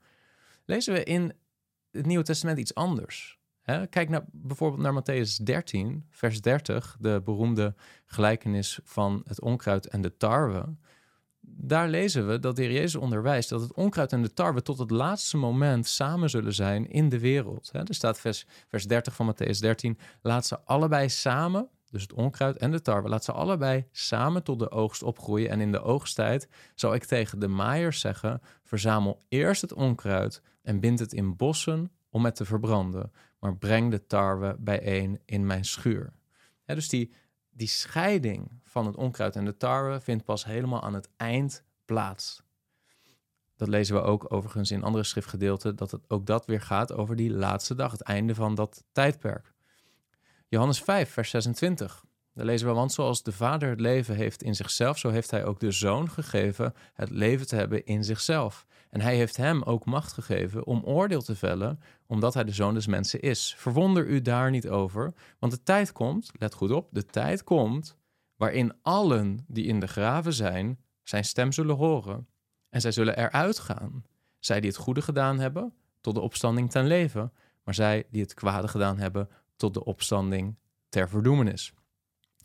lezen 0.65 0.93
we 0.93 1.03
in 1.03 1.33
het 1.91 2.05
Nieuwe 2.05 2.23
Testament 2.23 2.59
iets 2.59 2.75
anders. 2.75 3.37
Kijk 3.89 4.09
naar, 4.09 4.25
bijvoorbeeld 4.31 4.81
naar 4.81 5.03
Matthäus 5.03 5.43
13, 5.43 6.05
vers 6.09 6.41
30, 6.41 6.97
de 6.99 7.21
beroemde 7.23 7.75
gelijkenis 8.05 8.79
van 8.83 9.21
het 9.27 9.41
onkruid 9.41 9.87
en 9.87 10.01
de 10.01 10.17
tarwe 10.17 10.65
daar 11.51 11.89
lezen 11.89 12.27
we 12.27 12.39
dat 12.39 12.55
de 12.55 12.61
Heer 12.61 12.71
Jezus 12.71 12.95
onderwijst 12.95 13.49
dat 13.49 13.61
het 13.61 13.73
onkruid 13.73 14.11
en 14.11 14.21
de 14.21 14.33
tarwe 14.33 14.61
tot 14.61 14.77
het 14.77 14.91
laatste 14.91 15.37
moment 15.37 15.87
samen 15.87 16.29
zullen 16.29 16.53
zijn 16.53 16.89
in 16.89 17.09
de 17.09 17.19
wereld. 17.19 17.69
er 17.73 17.95
staat 17.95 18.19
vers, 18.19 18.45
vers 18.67 18.87
30 18.87 19.15
van 19.15 19.33
Matthäus 19.33 19.59
13, 19.59 19.97
laat 20.21 20.45
ze 20.45 20.59
allebei 20.59 21.09
samen, 21.09 21.69
dus 21.89 22.01
het 22.01 22.13
onkruid 22.13 22.57
en 22.57 22.71
de 22.71 22.81
tarwe, 22.81 23.09
laat 23.09 23.23
ze 23.23 23.31
allebei 23.31 23.87
samen 23.91 24.43
tot 24.43 24.59
de 24.59 24.71
oogst 24.71 25.03
opgroeien. 25.03 25.49
En 25.49 25.61
in 25.61 25.71
de 25.71 25.81
oogsttijd 25.81 26.49
zal 26.75 26.93
ik 26.93 27.03
tegen 27.03 27.39
de 27.39 27.47
maaiers 27.47 27.99
zeggen, 27.99 28.41
verzamel 28.63 29.21
eerst 29.27 29.61
het 29.61 29.73
onkruid 29.73 30.41
en 30.61 30.79
bind 30.79 30.99
het 30.99 31.13
in 31.13 31.35
bossen 31.35 31.91
om 32.09 32.25
het 32.25 32.35
te 32.35 32.45
verbranden, 32.45 33.11
maar 33.39 33.57
breng 33.57 33.91
de 33.91 34.05
tarwe 34.05 34.55
bijeen 34.59 35.19
in 35.25 35.45
mijn 35.45 35.65
schuur. 35.65 36.13
dus 36.65 36.89
die, 36.89 37.13
die 37.49 37.67
scheiding 37.67 38.58
van 38.69 38.85
het 38.85 38.95
onkruid 38.95 39.35
en 39.35 39.45
de 39.45 39.57
tarwe 39.57 39.99
vindt 39.99 40.23
pas 40.23 40.45
helemaal 40.45 40.81
aan 40.81 40.93
het 40.93 41.09
eind 41.17 41.63
plaats. 41.85 42.41
Dat 43.55 43.67
lezen 43.67 43.95
we 43.95 44.01
ook 44.01 44.33
overigens 44.33 44.71
in 44.71 44.83
andere 44.83 45.03
schriftgedeelten, 45.03 45.75
dat 45.75 45.91
het 45.91 46.01
ook 46.07 46.25
dat 46.25 46.45
weer 46.45 46.61
gaat 46.61 46.93
over 46.93 47.15
die 47.15 47.31
laatste 47.31 47.75
dag, 47.75 47.91
het 47.91 48.01
einde 48.01 48.35
van 48.35 48.55
dat 48.55 48.83
tijdperk. 48.91 49.53
Johannes 50.47 50.81
5, 50.81 51.09
vers 51.09 51.29
26. 51.29 52.05
Daar 52.33 52.45
lezen 52.45 52.67
we, 52.67 52.73
want 52.73 52.91
zoals 52.91 53.23
de 53.23 53.31
Vader 53.31 53.69
het 53.69 53.79
leven 53.79 54.15
heeft 54.15 54.43
in 54.43 54.55
zichzelf, 54.55 54.97
zo 54.97 55.09
heeft 55.09 55.31
hij 55.31 55.45
ook 55.45 55.59
de 55.59 55.71
Zoon 55.71 56.09
gegeven 56.09 56.73
het 56.93 57.09
leven 57.09 57.47
te 57.47 57.55
hebben 57.55 57.85
in 57.85 58.03
zichzelf. 58.03 58.65
En 58.89 59.01
hij 59.01 59.15
heeft 59.15 59.37
hem 59.37 59.63
ook 59.63 59.85
macht 59.85 60.13
gegeven 60.13 60.65
om 60.65 60.83
oordeel 60.83 61.21
te 61.21 61.35
vellen, 61.35 61.79
omdat 62.07 62.33
hij 62.33 62.43
de 62.43 62.51
Zoon 62.51 62.73
des 62.73 62.87
mensen 62.87 63.21
is. 63.21 63.55
Verwonder 63.57 64.07
u 64.07 64.21
daar 64.21 64.49
niet 64.49 64.69
over, 64.69 65.13
want 65.39 65.51
de 65.51 65.63
tijd 65.63 65.91
komt, 65.91 66.31
let 66.33 66.53
goed 66.53 66.71
op, 66.71 66.87
de 66.91 67.05
tijd 67.05 67.43
komt 67.43 67.97
waarin 68.39 68.73
allen 68.81 69.45
die 69.47 69.65
in 69.65 69.79
de 69.79 69.87
graven 69.87 70.33
zijn, 70.33 70.79
zijn 71.03 71.25
stem 71.25 71.51
zullen 71.51 71.75
horen. 71.75 72.27
En 72.69 72.81
zij 72.81 72.91
zullen 72.91 73.17
eruit 73.17 73.59
gaan. 73.59 74.03
Zij 74.39 74.59
die 74.59 74.69
het 74.69 74.79
goede 74.79 75.01
gedaan 75.01 75.39
hebben, 75.39 75.73
tot 76.01 76.15
de 76.15 76.21
opstanding 76.21 76.71
ten 76.71 76.87
leven, 76.87 77.33
maar 77.63 77.73
zij 77.73 78.07
die 78.09 78.21
het 78.21 78.33
kwade 78.33 78.67
gedaan 78.67 78.97
hebben, 78.97 79.29
tot 79.55 79.73
de 79.73 79.83
opstanding 79.83 80.55
ter 80.89 81.09
verdoemenis. 81.09 81.73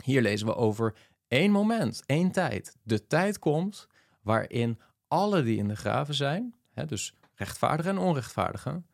Hier 0.03 0.23
lezen 0.23 0.47
we 0.47 0.55
over 0.55 0.97
één 1.29 1.51
moment, 1.51 2.03
één 2.07 2.31
tijd. 2.31 2.77
De 2.83 3.07
tijd 3.07 3.39
komt 3.39 3.89
waarin 4.23 4.81
alle 5.09 5.43
die 5.43 5.57
in 5.57 5.69
de 5.69 5.77
graven 5.77 6.15
zijn, 6.15 6.55
hè, 6.71 6.87
dus 6.87 7.15
rechtvaardigen 7.35 7.93
en 7.93 7.99
onrechtvaardigen, 7.99 8.87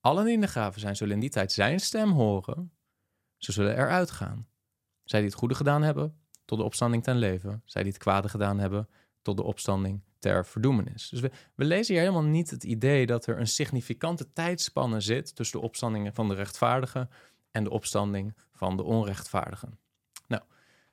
allen 0.00 0.24
die 0.24 0.34
in 0.34 0.40
de 0.40 0.46
graven 0.46 0.80
zijn, 0.80 0.96
zullen 0.96 1.14
in 1.14 1.20
die 1.20 1.30
tijd 1.30 1.52
zijn 1.52 1.80
stem 1.80 2.10
horen. 2.10 2.72
Ze 3.36 3.52
zullen 3.52 3.76
eruit 3.76 4.10
gaan. 4.10 4.46
Zij 5.04 5.20
die 5.20 5.28
het 5.28 5.38
goede 5.38 5.54
gedaan 5.54 5.82
hebben, 5.82 6.21
tot 6.52 6.60
de 6.60 6.66
opstanding 6.66 7.02
ten 7.02 7.16
leven. 7.16 7.62
Zij 7.64 7.82
die 7.82 7.92
het 7.92 8.00
kwade 8.00 8.28
gedaan 8.28 8.58
hebben, 8.58 8.88
tot 9.22 9.36
de 9.36 9.42
opstanding 9.42 10.00
ter 10.18 10.46
verdoemenis. 10.46 11.08
Dus 11.08 11.20
we, 11.20 11.30
lezen 11.54 11.94
hier 11.94 12.02
helemaal 12.02 12.30
niet 12.30 12.50
het 12.50 12.64
idee 12.64 13.06
dat 13.06 13.26
er 13.26 13.38
een 13.40 13.46
significante 13.46 14.32
tijdspanne 14.32 15.00
zit 15.00 15.34
tussen 15.36 15.58
de 15.58 15.64
opstandingen 15.64 16.14
van 16.14 16.28
de 16.28 16.34
rechtvaardigen 16.34 17.10
en 17.50 17.64
de 17.64 17.70
opstanding 17.70 18.34
van 18.52 18.76
de 18.76 18.82
onrechtvaardigen. 18.82 19.78
Nou, 20.26 20.42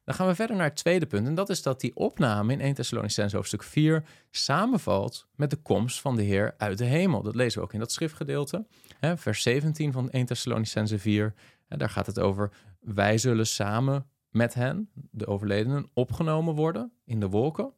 dan 0.04 0.16
gaan 0.16 0.28
we 0.28 0.36
verder 0.36 0.56
naar 0.56 0.66
het 0.66 0.76
tweede 0.76 1.06
punt. 1.06 1.28
En 1.28 1.36
dat 1.36 1.50
is 1.50 1.62
dat 1.62 1.80
die 1.80 1.96
opname 1.96 2.54
in 2.54 2.62
1 2.62 2.74
Thessalonicense 2.74 3.36
hoofdstuk 3.36 3.64
4 3.64 4.04
samenvalt 4.32 5.28
met 5.36 5.50
de 5.50 5.58
komst 5.58 6.02
van 6.02 6.16
de 6.16 6.24
Heer 6.24 6.54
uit 6.58 6.78
de 6.78 6.86
hemel. 6.86 7.22
Dat 7.22 7.36
lezen 7.36 7.60
we 7.60 7.66
ook 7.66 7.74
in 7.74 7.80
dat 7.80 7.92
schriftgedeelte. 7.92 8.66
Hè, 9.00 9.18
vers 9.18 9.42
17 9.42 9.92
van 9.92 10.10
1 10.10 10.26
Thessalonicense 10.26 11.00
4. 11.00 11.34
En 11.68 11.78
daar 11.78 11.90
gaat 11.90 12.06
het 12.06 12.20
over, 12.20 12.52
wij 12.80 13.18
zullen 13.18 13.48
samen 13.48 14.10
met 14.30 14.54
hen, 14.54 14.90
de 14.94 15.28
overledenen, 15.28 15.90
opgenomen 15.94 16.56
worden 16.56 16.92
in 17.06 17.20
de 17.20 17.30
wolken. 17.30 17.74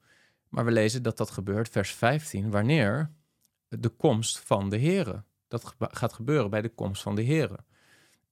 Maar 0.49 0.65
we 0.65 0.71
lezen 0.71 1.03
dat 1.03 1.17
dat 1.17 1.31
gebeurt, 1.31 1.69
vers 1.69 1.93
15, 1.93 2.51
wanneer 2.51 3.11
de 3.67 3.89
komst 3.89 4.39
van 4.39 4.69
de 4.69 4.79
Here. 4.79 5.23
Dat 5.47 5.75
gaat 5.77 6.13
gebeuren 6.13 6.49
bij 6.49 6.61
de 6.61 6.69
komst 6.69 7.01
van 7.01 7.15
de 7.15 7.25
Here. 7.25 7.59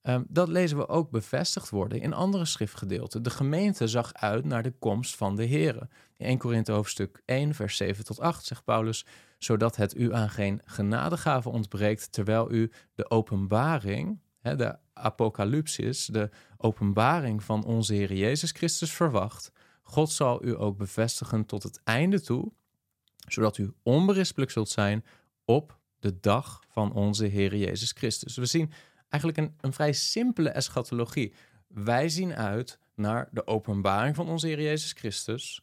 Um, 0.02 0.24
dat 0.28 0.48
lezen 0.48 0.76
we 0.76 0.88
ook 0.88 1.10
bevestigd 1.10 1.70
worden 1.70 2.00
in 2.00 2.12
andere 2.12 2.44
schriftgedeelten. 2.44 3.22
De 3.22 3.30
gemeente 3.30 3.88
zag 3.88 4.14
uit 4.14 4.44
naar 4.44 4.62
de 4.62 4.74
komst 4.78 5.16
van 5.16 5.36
de 5.36 5.46
Here. 5.46 5.88
In 6.16 6.26
1 6.26 6.38
Korinthe 6.38 6.72
hoofdstuk 6.72 7.22
1, 7.24 7.54
vers 7.54 7.76
7 7.76 8.04
tot 8.04 8.20
8 8.20 8.44
zegt 8.44 8.64
Paulus, 8.64 9.06
zodat 9.38 9.76
het 9.76 9.96
u 9.96 10.14
aan 10.14 10.30
geen 10.30 10.60
genadegave 10.64 11.48
ontbreekt, 11.48 12.12
terwijl 12.12 12.52
u 12.52 12.70
de 12.94 13.10
openbaring, 13.10 14.20
de 14.42 14.78
apocalypsis, 14.92 16.06
de 16.06 16.30
openbaring 16.56 17.42
van 17.42 17.64
onze 17.64 17.94
Heer 17.94 18.12
Jezus 18.12 18.50
Christus 18.50 18.92
verwacht, 18.92 19.52
God 19.82 20.10
zal 20.10 20.44
u 20.44 20.58
ook 20.58 20.76
bevestigen 20.76 21.46
tot 21.46 21.62
het 21.62 21.80
einde 21.84 22.20
toe, 22.20 22.52
zodat 23.28 23.58
u 23.58 23.72
onberispelijk 23.82 24.50
zult 24.50 24.68
zijn 24.68 25.04
op 25.44 25.78
de 25.98 26.20
dag 26.20 26.62
van 26.68 26.92
onze 26.92 27.24
Heer 27.24 27.56
Jezus 27.56 27.92
Christus. 27.92 28.36
We 28.36 28.46
zien 28.46 28.72
eigenlijk 29.08 29.42
een, 29.42 29.54
een 29.60 29.72
vrij 29.72 29.92
simpele 29.92 30.48
eschatologie. 30.48 31.34
Wij 31.66 32.08
zien 32.08 32.34
uit 32.34 32.78
naar 32.94 33.28
de 33.32 33.46
openbaring 33.46 34.16
van 34.16 34.28
onze 34.28 34.46
Heer 34.46 34.62
Jezus 34.62 34.92
Christus. 34.92 35.62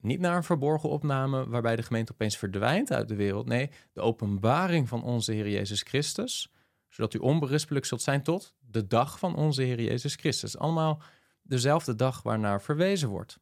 Niet 0.00 0.20
naar 0.20 0.36
een 0.36 0.44
verborgen 0.44 0.88
opname 0.88 1.48
waarbij 1.48 1.76
de 1.76 1.82
gemeente 1.82 2.12
opeens 2.12 2.36
verdwijnt 2.36 2.92
uit 2.92 3.08
de 3.08 3.16
wereld. 3.16 3.46
Nee, 3.46 3.70
de 3.92 4.00
openbaring 4.00 4.88
van 4.88 5.02
onze 5.02 5.32
Heer 5.32 5.48
Jezus 5.48 5.82
Christus 5.82 6.50
zodat 6.90 7.14
u 7.14 7.18
onberispelijk 7.18 7.84
zult 7.84 8.02
zijn 8.02 8.22
tot 8.22 8.54
de 8.58 8.86
dag 8.86 9.18
van 9.18 9.36
onze 9.36 9.62
Heer 9.62 9.80
Jezus 9.80 10.14
Christus. 10.14 10.58
Allemaal 10.58 11.02
dezelfde 11.42 11.94
dag 11.94 12.22
waarnaar 12.22 12.62
verwezen 12.62 13.08
wordt. 13.08 13.38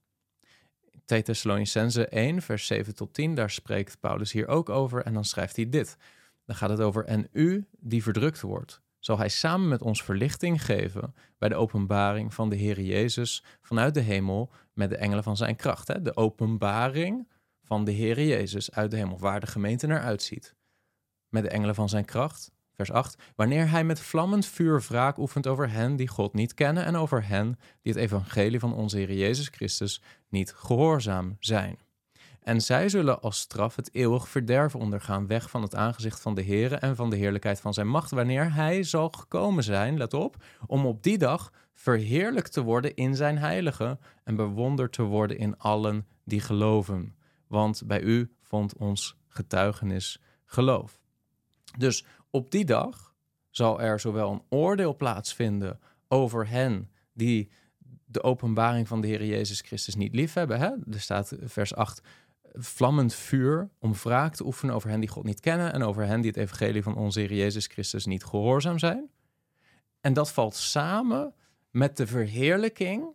2 1.04 1.22
Thessalonicense 1.22 2.06
1, 2.06 2.42
vers 2.42 2.66
7 2.66 2.94
tot 2.94 3.14
10, 3.14 3.34
daar 3.34 3.50
spreekt 3.50 4.00
Paulus 4.00 4.32
hier 4.32 4.48
ook 4.48 4.68
over 4.68 5.02
en 5.02 5.14
dan 5.14 5.24
schrijft 5.24 5.56
hij 5.56 5.68
dit. 5.68 5.96
Dan 6.44 6.56
gaat 6.56 6.70
het 6.70 6.80
over, 6.80 7.04
en 7.04 7.28
u 7.32 7.68
die 7.70 8.02
verdrukt 8.02 8.40
wordt, 8.40 8.80
zal 8.98 9.18
hij 9.18 9.28
samen 9.28 9.68
met 9.68 9.82
ons 9.82 10.02
verlichting 10.02 10.64
geven 10.64 11.14
bij 11.38 11.48
de 11.48 11.54
openbaring 11.54 12.34
van 12.34 12.48
de 12.48 12.56
Heer 12.56 12.80
Jezus 12.80 13.44
vanuit 13.62 13.94
de 13.94 14.00
hemel 14.00 14.52
met 14.72 14.90
de 14.90 14.96
engelen 14.96 15.24
van 15.24 15.36
zijn 15.36 15.56
kracht. 15.56 15.88
Hè? 15.88 16.02
De 16.02 16.16
openbaring 16.16 17.28
van 17.62 17.84
de 17.84 17.90
Heer 17.90 18.22
Jezus 18.22 18.70
uit 18.70 18.90
de 18.90 18.96
hemel, 18.96 19.18
waar 19.18 19.40
de 19.40 19.46
gemeente 19.46 19.86
naar 19.86 20.02
uitziet. 20.02 20.54
Met 21.28 21.42
de 21.42 21.48
engelen 21.48 21.74
van 21.74 21.88
zijn 21.88 22.04
kracht 22.04 22.50
Vers 22.78 22.92
8. 22.92 23.22
Wanneer 23.36 23.70
hij 23.70 23.84
met 23.84 24.00
vlammend 24.00 24.46
vuur 24.46 24.84
wraak 24.88 25.18
oefent 25.18 25.46
over 25.46 25.70
hen 25.70 25.96
die 25.96 26.08
God 26.08 26.34
niet 26.34 26.54
kennen 26.54 26.84
en 26.84 26.96
over 26.96 27.26
hen 27.26 27.58
die 27.82 27.92
het 27.92 28.02
evangelie 28.02 28.58
van 28.58 28.74
onze 28.74 28.96
Heer 28.96 29.12
Jezus 29.12 29.48
Christus 29.48 30.02
niet 30.28 30.52
gehoorzaam 30.52 31.36
zijn. 31.40 31.78
En 32.42 32.60
zij 32.60 32.88
zullen 32.88 33.20
als 33.20 33.38
straf 33.38 33.76
het 33.76 33.94
eeuwig 33.94 34.28
verderven 34.28 34.80
ondergaan, 34.80 35.26
weg 35.26 35.50
van 35.50 35.62
het 35.62 35.74
aangezicht 35.74 36.20
van 36.20 36.34
de 36.34 36.44
Heere 36.44 36.74
en 36.74 36.96
van 36.96 37.10
de 37.10 37.16
heerlijkheid 37.16 37.60
van 37.60 37.74
zijn 37.74 37.88
macht, 37.88 38.10
wanneer 38.10 38.54
hij 38.54 38.82
zal 38.82 39.08
gekomen 39.08 39.64
zijn, 39.64 39.96
let 39.96 40.14
op, 40.14 40.36
om 40.66 40.86
op 40.86 41.02
die 41.02 41.18
dag 41.18 41.52
verheerlijkt 41.74 42.52
te 42.52 42.62
worden 42.62 42.94
in 42.94 43.16
zijn 43.16 43.38
heilige 43.38 43.98
en 44.24 44.36
bewonderd 44.36 44.92
te 44.92 45.02
worden 45.02 45.38
in 45.38 45.58
allen 45.58 46.06
die 46.24 46.40
geloven. 46.40 47.14
Want 47.46 47.82
bij 47.86 48.00
u 48.00 48.32
vond 48.42 48.76
ons 48.76 49.16
getuigenis 49.28 50.20
geloof. 50.44 51.00
Dus 51.78 52.04
op 52.30 52.50
die 52.50 52.64
dag 52.64 53.14
zal 53.50 53.80
er 53.80 54.00
zowel 54.00 54.32
een 54.32 54.42
oordeel 54.48 54.96
plaatsvinden 54.96 55.80
over 56.08 56.48
hen 56.48 56.90
die 57.12 57.50
de 58.04 58.22
openbaring 58.22 58.88
van 58.88 59.00
de 59.00 59.06
Heer 59.06 59.24
Jezus 59.24 59.60
Christus 59.60 59.94
niet 59.94 60.14
liefhebben. 60.14 60.58
Hè? 60.58 60.70
Er 60.90 61.00
staat 61.00 61.32
vers 61.42 61.74
8, 61.74 62.00
vlammend 62.52 63.14
vuur 63.14 63.70
om 63.78 63.94
wraak 63.94 64.34
te 64.34 64.46
oefenen 64.46 64.74
over 64.74 64.90
hen 64.90 65.00
die 65.00 65.08
God 65.08 65.24
niet 65.24 65.40
kennen 65.40 65.72
en 65.72 65.82
over 65.82 66.06
hen 66.06 66.20
die 66.20 66.30
het 66.30 66.40
evangelie 66.40 66.82
van 66.82 66.96
onze 66.96 67.20
Heer 67.20 67.34
Jezus 67.34 67.66
Christus 67.66 68.06
niet 68.06 68.24
gehoorzaam 68.24 68.78
zijn. 68.78 69.10
En 70.00 70.12
dat 70.12 70.32
valt 70.32 70.54
samen 70.54 71.34
met 71.70 71.96
de 71.96 72.06
verheerlijking 72.06 73.06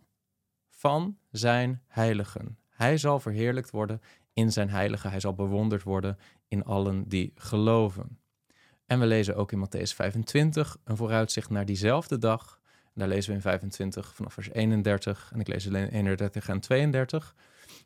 van 0.70 1.18
zijn 1.30 1.82
heiligen. 1.86 2.58
Hij 2.68 2.98
zal 2.98 3.20
verheerlijkt 3.20 3.70
worden 3.70 4.00
in 4.32 4.52
zijn 4.52 4.70
heiligen. 4.70 5.10
Hij 5.10 5.20
zal 5.20 5.34
bewonderd 5.34 5.82
worden 5.82 6.18
in 6.48 6.64
allen 6.64 7.08
die 7.08 7.32
geloven. 7.34 8.18
En 8.86 9.00
we 9.00 9.06
lezen 9.06 9.36
ook 9.36 9.52
in 9.52 9.66
Matthäus 9.66 9.94
25 9.94 10.76
een 10.84 10.96
vooruitzicht 10.96 11.50
naar 11.50 11.64
diezelfde 11.64 12.18
dag. 12.18 12.60
Daar 12.94 13.08
lezen 13.08 13.30
we 13.30 13.36
in 13.36 13.42
25 13.42 14.14
vanaf 14.14 14.32
vers 14.32 14.50
31 14.50 15.30
en 15.32 15.40
ik 15.40 15.48
lees 15.48 15.66
alleen 15.66 15.88
31 15.88 16.48
en 16.48 16.60
32. 16.60 17.34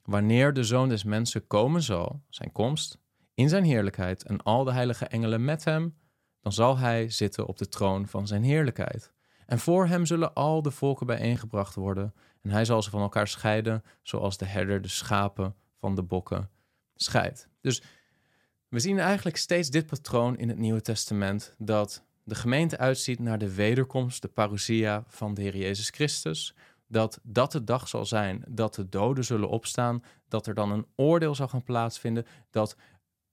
Wanneer 0.03 0.53
de 0.53 0.65
Zoon 0.65 0.89
des 0.89 1.05
Mensen 1.05 1.47
komen 1.47 1.83
zal, 1.83 2.23
zijn 2.29 2.53
komst, 2.53 2.99
in 3.35 3.49
zijn 3.49 3.65
heerlijkheid 3.65 4.23
en 4.23 4.43
al 4.43 4.65
de 4.65 4.73
heilige 4.73 5.07
engelen 5.07 5.45
met 5.45 5.65
hem, 5.65 5.97
dan 6.41 6.53
zal 6.53 6.79
hij 6.79 7.11
zitten 7.11 7.47
op 7.47 7.59
de 7.59 7.69
troon 7.69 8.09
van 8.09 8.27
zijn 8.27 8.43
heerlijkheid. 8.43 9.13
En 9.47 9.59
voor 9.59 9.87
hem 9.87 10.07
zullen 10.07 10.35
al 10.35 10.63
de 10.63 10.71
volken 10.71 11.07
bijeengebracht 11.07 11.75
worden. 11.75 12.15
En 12.43 12.51
hij 12.51 12.65
zal 12.65 12.83
ze 12.83 12.91
van 12.91 13.01
elkaar 13.01 13.29
scheiden, 13.29 13.83
zoals 14.03 14.39
de 14.39 14.45
herder 14.45 14.83
de 14.83 14.89
schapen 14.89 15.55
van 15.81 15.95
de 15.95 16.03
bokken 16.03 16.51
scheidt. 16.95 17.49
Dus 17.61 17.83
we 18.69 18.81
zien 18.81 18.99
eigenlijk 18.99 19.37
steeds 19.37 19.71
dit 19.71 19.87
patroon 19.87 20.37
in 20.37 20.49
het 20.49 20.59
Nieuwe 20.59 20.81
Testament: 20.81 21.55
dat 21.59 22.05
de 22.25 22.35
gemeente 22.35 22.79
uitziet 22.79 23.19
naar 23.19 23.39
de 23.39 23.55
wederkomst, 23.55 24.23
de 24.23 24.29
parousia 24.29 25.05
van 25.07 25.35
de 25.35 25.43
Heer 25.43 25.57
Jezus 25.57 25.91
Christus. 25.91 26.55
Dat 26.91 27.21
dat 27.23 27.53
de 27.53 27.65
dag 27.65 27.89
zal 27.89 28.07
zijn 28.07 28.45
dat 28.49 28.75
de 28.75 28.89
doden 28.89 29.25
zullen 29.25 29.49
opstaan, 29.49 30.03
dat 30.29 30.47
er 30.47 30.55
dan 30.55 30.71
een 30.71 30.87
oordeel 30.97 31.35
zal 31.35 31.49
gaan 31.49 31.63
plaatsvinden, 31.63 32.27
dat 32.51 32.77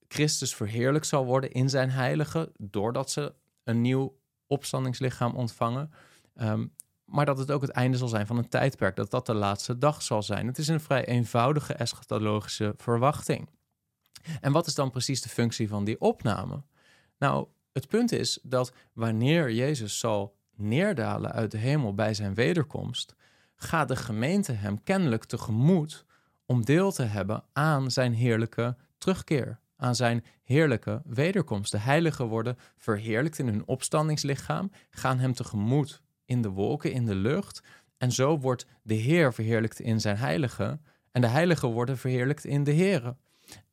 Christus 0.08 0.56
verheerlijk 0.56 1.06
zal 1.06 1.26
worden 1.26 1.52
in 1.52 1.70
zijn 1.70 1.90
heilige, 1.90 2.52
doordat 2.58 3.12
ze 3.12 3.34
een 3.64 3.82
nieuw 3.82 4.18
opstandingslichaam 4.48 5.36
ontvangen. 5.36 5.92
Um, 6.42 6.74
maar 7.06 7.26
dat 7.26 7.38
het 7.38 7.52
ook 7.52 7.62
het 7.62 7.72
einde 7.72 7.98
zal 7.98 8.08
zijn 8.08 8.28
van 8.28 8.38
een 8.38 8.50
tijdperk, 8.50 8.96
dat 8.96 9.12
dat 9.12 9.26
de 9.26 9.34
laatste 9.34 9.78
dag 9.78 10.02
zal 10.02 10.24
zijn. 10.24 10.48
Het 10.48 10.58
is 10.58 10.68
een 10.68 10.80
vrij 10.80 11.06
eenvoudige 11.06 11.74
eschatologische 11.74 12.74
verwachting. 12.78 13.50
En 14.42 14.52
wat 14.52 14.68
is 14.68 14.76
dan 14.76 14.92
precies 14.92 15.22
de 15.22 15.30
functie 15.30 15.68
van 15.68 15.84
die 15.84 16.02
opname? 16.02 16.64
Nou, 17.18 17.48
het 17.74 17.88
punt 17.88 18.12
is 18.12 18.40
dat 18.44 18.74
wanneer 18.94 19.52
Jezus 19.52 20.00
zal 20.00 20.36
neerdalen 20.56 21.32
uit 21.32 21.52
de 21.52 21.58
hemel 21.58 21.94
bij 21.94 22.14
zijn 22.14 22.34
wederkomst, 22.34 23.16
gaat 23.56 23.88
de 23.88 23.96
gemeente 23.96 24.52
hem 24.52 24.84
kennelijk 24.84 25.24
tegemoet 25.24 26.06
om 26.46 26.66
deel 26.66 26.92
te 26.92 27.04
hebben 27.04 27.44
aan 27.54 27.92
zijn 27.92 28.14
heerlijke 28.14 28.76
terugkeer, 28.98 29.60
aan 29.78 29.96
zijn 29.96 30.24
heerlijke 30.44 31.02
wederkomst. 31.06 31.72
De 31.72 31.78
heiligen 31.78 32.26
worden 32.26 32.58
verheerlijkt 32.78 33.40
in 33.40 33.48
hun 33.48 33.68
opstandingslichaam, 33.68 34.72
gaan 34.90 35.20
hem 35.20 35.34
tegemoet 35.34 36.02
in 36.26 36.42
de 36.42 36.50
wolken, 36.50 36.92
in 36.92 37.06
de 37.06 37.16
lucht. 37.16 37.62
En 37.98 38.12
zo 38.12 38.40
wordt 38.40 38.66
de 38.82 38.94
Heer 38.94 39.34
verheerlijkt 39.34 39.80
in 39.80 40.02
zijn 40.02 40.18
heilige. 40.18 40.80
En 41.12 41.22
de 41.22 41.28
heiligen 41.28 41.70
worden 41.70 41.98
verheerlijkt 41.98 42.46
in 42.46 42.64
de 42.64 42.74
Heere. 42.74 43.16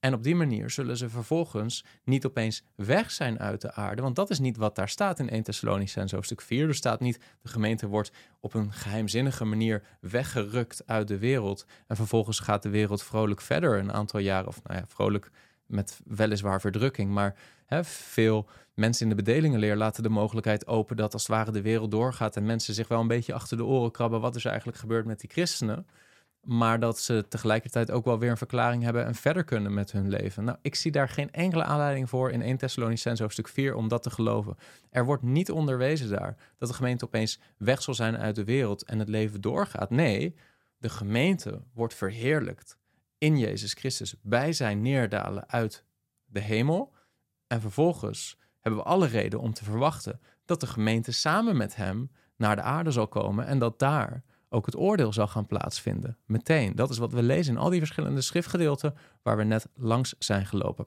En 0.01 0.15
op 0.15 0.23
die 0.23 0.35
manier 0.35 0.71
zullen 0.71 0.97
ze 0.97 1.09
vervolgens 1.09 1.85
niet 2.05 2.27
opeens 2.27 2.65
weg 2.75 3.11
zijn 3.11 3.39
uit 3.39 3.61
de 3.61 3.73
aarde. 3.73 4.03
Want 4.03 4.17
dat 4.17 4.31
is 4.31 4.39
niet 4.39 4.57
wat 4.57 4.77
daar 4.77 4.89
staat 4.89 5.19
in 5.19 5.31
1 5.31 5.43
Thessalonicense 5.43 6.15
hoofdstuk 6.15 6.41
4. 6.41 6.69
Er 6.69 6.75
staat 6.75 7.01
niet, 7.01 7.19
de 7.43 7.49
gemeente 7.49 7.87
wordt 7.87 8.13
op 8.41 8.55
een 8.55 8.73
geheimzinnige 8.73 9.45
manier 9.45 9.83
weggerukt 10.01 10.83
uit 10.87 11.09
de 11.09 11.19
wereld. 11.19 11.67
En 11.87 11.97
vervolgens 11.97 12.39
gaat 12.39 12.63
de 12.63 12.69
wereld 12.69 13.03
vrolijk 13.03 13.41
verder 13.41 13.79
een 13.79 13.93
aantal 13.93 14.21
jaren. 14.21 14.49
Of 14.49 14.63
nou 14.63 14.79
ja, 14.79 14.85
vrolijk 14.89 15.31
met 15.67 16.01
weliswaar 16.05 16.61
verdrukking. 16.61 17.11
Maar 17.11 17.35
hè, 17.67 17.85
veel 17.85 18.49
mensen 18.75 19.03
in 19.03 19.17
de 19.17 19.23
bedelingenleer 19.23 19.77
laten 19.77 20.03
de 20.03 20.09
mogelijkheid 20.09 20.67
open 20.67 20.97
dat 20.97 21.13
als 21.13 21.23
het 21.23 21.31
ware 21.31 21.51
de 21.51 21.63
wereld 21.63 21.91
doorgaat 21.91 22.37
en 22.37 22.47
mensen 22.47 22.75
zich 22.75 22.89
wel 22.89 23.01
een 23.01 23.07
beetje 23.07 23.35
achter 23.35 23.57
de 23.57 23.65
oren 23.65 23.91
krabben 23.91 24.21
wat 24.21 24.37
is 24.37 24.45
er 24.45 24.51
eigenlijk 24.51 24.79
gebeurd 24.79 25.07
met 25.07 25.21
die 25.21 25.31
christenen. 25.31 25.87
Maar 26.43 26.81
dat 26.81 26.99
ze 26.99 27.25
tegelijkertijd 27.29 27.91
ook 27.91 28.05
wel 28.05 28.19
weer 28.19 28.31
een 28.31 28.37
verklaring 28.37 28.83
hebben 28.83 29.05
en 29.05 29.15
verder 29.15 29.45
kunnen 29.45 29.75
met 29.75 29.93
hun 29.93 30.09
leven. 30.09 30.45
Nou, 30.45 30.59
ik 30.63 30.75
zie 30.75 30.93
daar 30.93 31.09
geen 31.09 31.33
enkele 31.33 31.65
aanleiding 31.65 32.09
voor 32.09 32.31
in 32.31 32.43
1 32.43 32.57
Thessalonicense 32.57 33.23
hoofdstuk 33.23 33.49
4 33.49 33.75
om 33.75 33.89
dat 33.89 34.03
te 34.03 34.11
geloven. 34.11 34.57
Er 34.91 35.05
wordt 35.05 35.23
niet 35.23 35.51
onderwezen 35.51 36.11
daar 36.11 36.37
dat 36.59 36.69
de 36.69 36.75
gemeente 36.75 37.05
opeens 37.05 37.41
weg 37.57 37.83
zal 37.83 37.95
zijn 37.95 38.17
uit 38.17 38.35
de 38.35 38.45
wereld 38.45 38.85
en 38.85 38.99
het 38.99 39.09
leven 39.09 39.41
doorgaat. 39.41 39.91
Nee, 39.91 40.35
de 40.79 40.89
gemeente 40.89 41.63
wordt 41.75 41.95
verheerlijkt 41.95 42.79
in 43.19 43.39
Jezus 43.39 43.73
Christus 43.73 44.15
bij 44.23 44.53
zijn 44.53 44.83
neerdalen 44.83 45.49
uit 45.49 45.85
de 46.25 46.41
hemel. 46.41 46.95
En 47.47 47.61
vervolgens 47.61 48.39
hebben 48.61 48.81
we 48.81 48.87
alle 48.87 49.07
reden 49.07 49.41
om 49.41 49.53
te 49.53 49.65
verwachten 49.65 50.21
dat 50.45 50.61
de 50.61 50.67
gemeente 50.67 51.13
samen 51.13 51.57
met 51.57 51.77
hem 51.77 52.11
naar 52.37 52.57
de 52.57 52.63
aarde 52.63 52.91
zal 52.91 53.09
komen 53.09 53.47
en 53.47 53.59
dat 53.59 53.79
daar 53.79 54.23
ook 54.53 54.67
het 54.67 54.77
oordeel 54.77 55.13
zal 55.13 55.27
gaan 55.27 55.47
plaatsvinden. 55.47 56.19
Meteen. 56.27 56.77
Dat 56.77 56.91
is 56.91 56.99
wat 56.99 57.13
we 57.13 57.23
lezen 57.23 57.55
in 57.55 57.61
al 57.61 57.71
die 57.71 57.79
verschillende 57.79 58.21
schriftgedeelten 58.21 58.95
waar 59.23 59.37
we 59.37 59.45
net 59.45 59.69
langs 59.75 60.15
zijn 60.19 60.47
gelopen. 60.47 60.87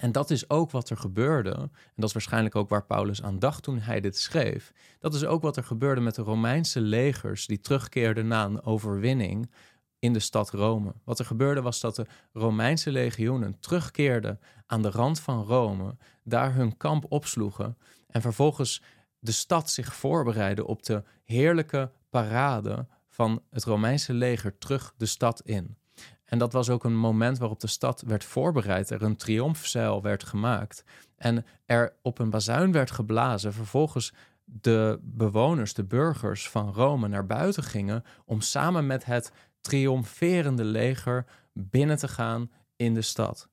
En 0.00 0.12
dat 0.12 0.30
is 0.30 0.50
ook 0.50 0.70
wat 0.70 0.90
er 0.90 0.96
gebeurde. 0.96 1.54
En 1.54 1.70
dat 1.96 2.08
is 2.08 2.12
waarschijnlijk 2.12 2.54
ook 2.54 2.68
waar 2.68 2.84
Paulus 2.84 3.22
aan 3.22 3.38
dacht 3.38 3.62
toen 3.62 3.78
hij 3.78 4.00
dit 4.00 4.18
schreef. 4.18 4.72
Dat 4.98 5.14
is 5.14 5.24
ook 5.24 5.42
wat 5.42 5.56
er 5.56 5.64
gebeurde 5.64 6.00
met 6.00 6.14
de 6.14 6.22
Romeinse 6.22 6.80
legers 6.80 7.46
die 7.46 7.60
terugkeerden 7.60 8.26
na 8.26 8.44
een 8.44 8.62
overwinning 8.62 9.50
in 9.98 10.12
de 10.12 10.20
stad 10.20 10.50
Rome. 10.50 10.94
Wat 11.04 11.18
er 11.18 11.24
gebeurde 11.24 11.62
was 11.62 11.80
dat 11.80 11.96
de 11.96 12.06
Romeinse 12.32 12.90
legioenen 12.90 13.60
terugkeerden 13.60 14.40
aan 14.66 14.82
de 14.82 14.90
rand 14.90 15.20
van 15.20 15.42
Rome, 15.42 15.96
daar 16.24 16.54
hun 16.54 16.76
kamp 16.76 17.04
opsloegen 17.08 17.78
en 18.06 18.20
vervolgens 18.20 18.82
de 19.18 19.32
stad 19.32 19.70
zich 19.70 19.94
voorbereidde 19.94 20.66
op 20.66 20.82
de 20.82 21.02
heerlijke 21.24 21.92
parade 22.12 22.86
van 23.08 23.42
het 23.50 23.64
Romeinse 23.64 24.12
leger 24.12 24.58
terug 24.58 24.94
de 24.96 25.06
stad 25.06 25.40
in. 25.40 25.76
En 26.24 26.38
dat 26.38 26.52
was 26.52 26.70
ook 26.70 26.84
een 26.84 26.96
moment 26.96 27.38
waarop 27.38 27.60
de 27.60 27.66
stad 27.66 28.02
werd 28.06 28.24
voorbereid, 28.24 28.90
er 28.90 29.02
een 29.02 29.16
triomfzeil 29.16 30.02
werd 30.02 30.24
gemaakt 30.24 30.84
en 31.16 31.44
er 31.66 31.96
op 32.02 32.18
een 32.18 32.30
bazuin 32.30 32.72
werd 32.72 32.90
geblazen. 32.90 33.52
Vervolgens 33.52 34.12
de 34.44 34.98
bewoners, 35.02 35.74
de 35.74 35.84
burgers 35.84 36.48
van 36.48 36.72
Rome 36.72 37.08
naar 37.08 37.26
buiten 37.26 37.62
gingen 37.62 38.04
om 38.24 38.40
samen 38.40 38.86
met 38.86 39.04
het 39.04 39.32
triomferende 39.60 40.64
leger 40.64 41.24
binnen 41.52 41.96
te 41.96 42.08
gaan 42.08 42.50
in 42.76 42.94
de 42.94 43.02
stad. 43.02 43.48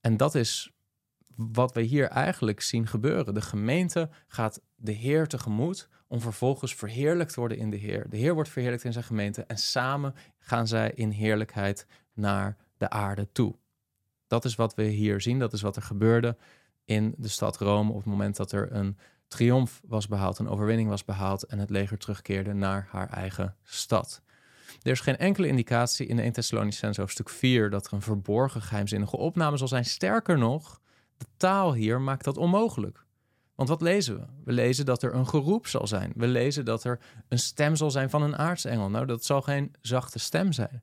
En 0.00 0.16
dat 0.16 0.34
is 0.34 0.72
wat 1.36 1.72
we 1.72 1.80
hier 1.80 2.06
eigenlijk 2.06 2.60
zien 2.60 2.86
gebeuren. 2.86 3.34
De 3.34 3.42
gemeente 3.42 4.08
gaat 4.28 4.60
de 4.76 4.92
Heer 4.92 5.26
tegemoet 5.26 5.88
om 6.10 6.20
vervolgens 6.20 6.74
verheerlijkt 6.74 7.32
te 7.32 7.40
worden 7.40 7.58
in 7.58 7.70
de 7.70 7.76
Heer. 7.76 8.06
De 8.08 8.16
Heer 8.16 8.34
wordt 8.34 8.48
verheerlijkt 8.48 8.84
in 8.84 8.92
zijn 8.92 9.04
gemeente 9.04 9.42
en 9.42 9.56
samen 9.56 10.14
gaan 10.38 10.66
zij 10.66 10.92
in 10.94 11.10
heerlijkheid 11.10 11.86
naar 12.14 12.56
de 12.76 12.88
aarde 12.88 13.28
toe. 13.32 13.54
Dat 14.26 14.44
is 14.44 14.54
wat 14.54 14.74
we 14.74 14.82
hier 14.82 15.20
zien, 15.20 15.38
dat 15.38 15.52
is 15.52 15.62
wat 15.62 15.76
er 15.76 15.82
gebeurde 15.82 16.36
in 16.84 17.14
de 17.16 17.28
stad 17.28 17.58
Rome 17.58 17.90
op 17.90 17.96
het 17.96 18.06
moment 18.06 18.36
dat 18.36 18.52
er 18.52 18.72
een 18.72 18.98
triomf 19.28 19.80
was 19.86 20.08
behaald, 20.08 20.38
een 20.38 20.48
overwinning 20.48 20.88
was 20.88 21.04
behaald 21.04 21.42
en 21.42 21.58
het 21.58 21.70
leger 21.70 21.98
terugkeerde 21.98 22.52
naar 22.52 22.88
haar 22.90 23.08
eigen 23.08 23.56
stad. 23.62 24.22
Er 24.82 24.90
is 24.90 25.00
geen 25.00 25.16
enkele 25.16 25.46
indicatie 25.46 26.06
in 26.06 26.16
de 26.16 26.22
1 26.22 26.32
Thessalonicense 26.32 27.00
hoofdstuk 27.00 27.28
4 27.28 27.70
dat 27.70 27.86
er 27.86 27.92
een 27.92 28.02
verborgen 28.02 28.62
geheimzinnige 28.62 29.16
opname 29.16 29.56
zal 29.56 29.68
zijn. 29.68 29.84
Sterker 29.84 30.38
nog, 30.38 30.80
de 31.16 31.26
taal 31.36 31.74
hier 31.74 32.00
maakt 32.00 32.24
dat 32.24 32.36
onmogelijk. 32.36 33.08
Want 33.60 33.72
wat 33.72 33.82
lezen 33.82 34.16
we? 34.16 34.26
We 34.44 34.52
lezen 34.52 34.84
dat 34.84 35.02
er 35.02 35.14
een 35.14 35.26
geroep 35.26 35.66
zal 35.66 35.86
zijn. 35.86 36.12
We 36.16 36.26
lezen 36.26 36.64
dat 36.64 36.84
er 36.84 36.98
een 37.28 37.38
stem 37.38 37.76
zal 37.76 37.90
zijn 37.90 38.10
van 38.10 38.22
een 38.22 38.36
aartsengel. 38.36 38.90
Nou, 38.90 39.06
dat 39.06 39.24
zal 39.24 39.42
geen 39.42 39.74
zachte 39.80 40.18
stem 40.18 40.52
zijn. 40.52 40.82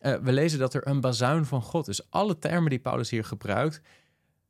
Uh, 0.00 0.14
we 0.14 0.32
lezen 0.32 0.58
dat 0.58 0.74
er 0.74 0.86
een 0.86 1.00
bazuin 1.00 1.44
van 1.44 1.62
God 1.62 1.88
is. 1.88 2.10
Alle 2.10 2.38
termen 2.38 2.70
die 2.70 2.78
Paulus 2.78 3.10
hier 3.10 3.24
gebruikt, 3.24 3.80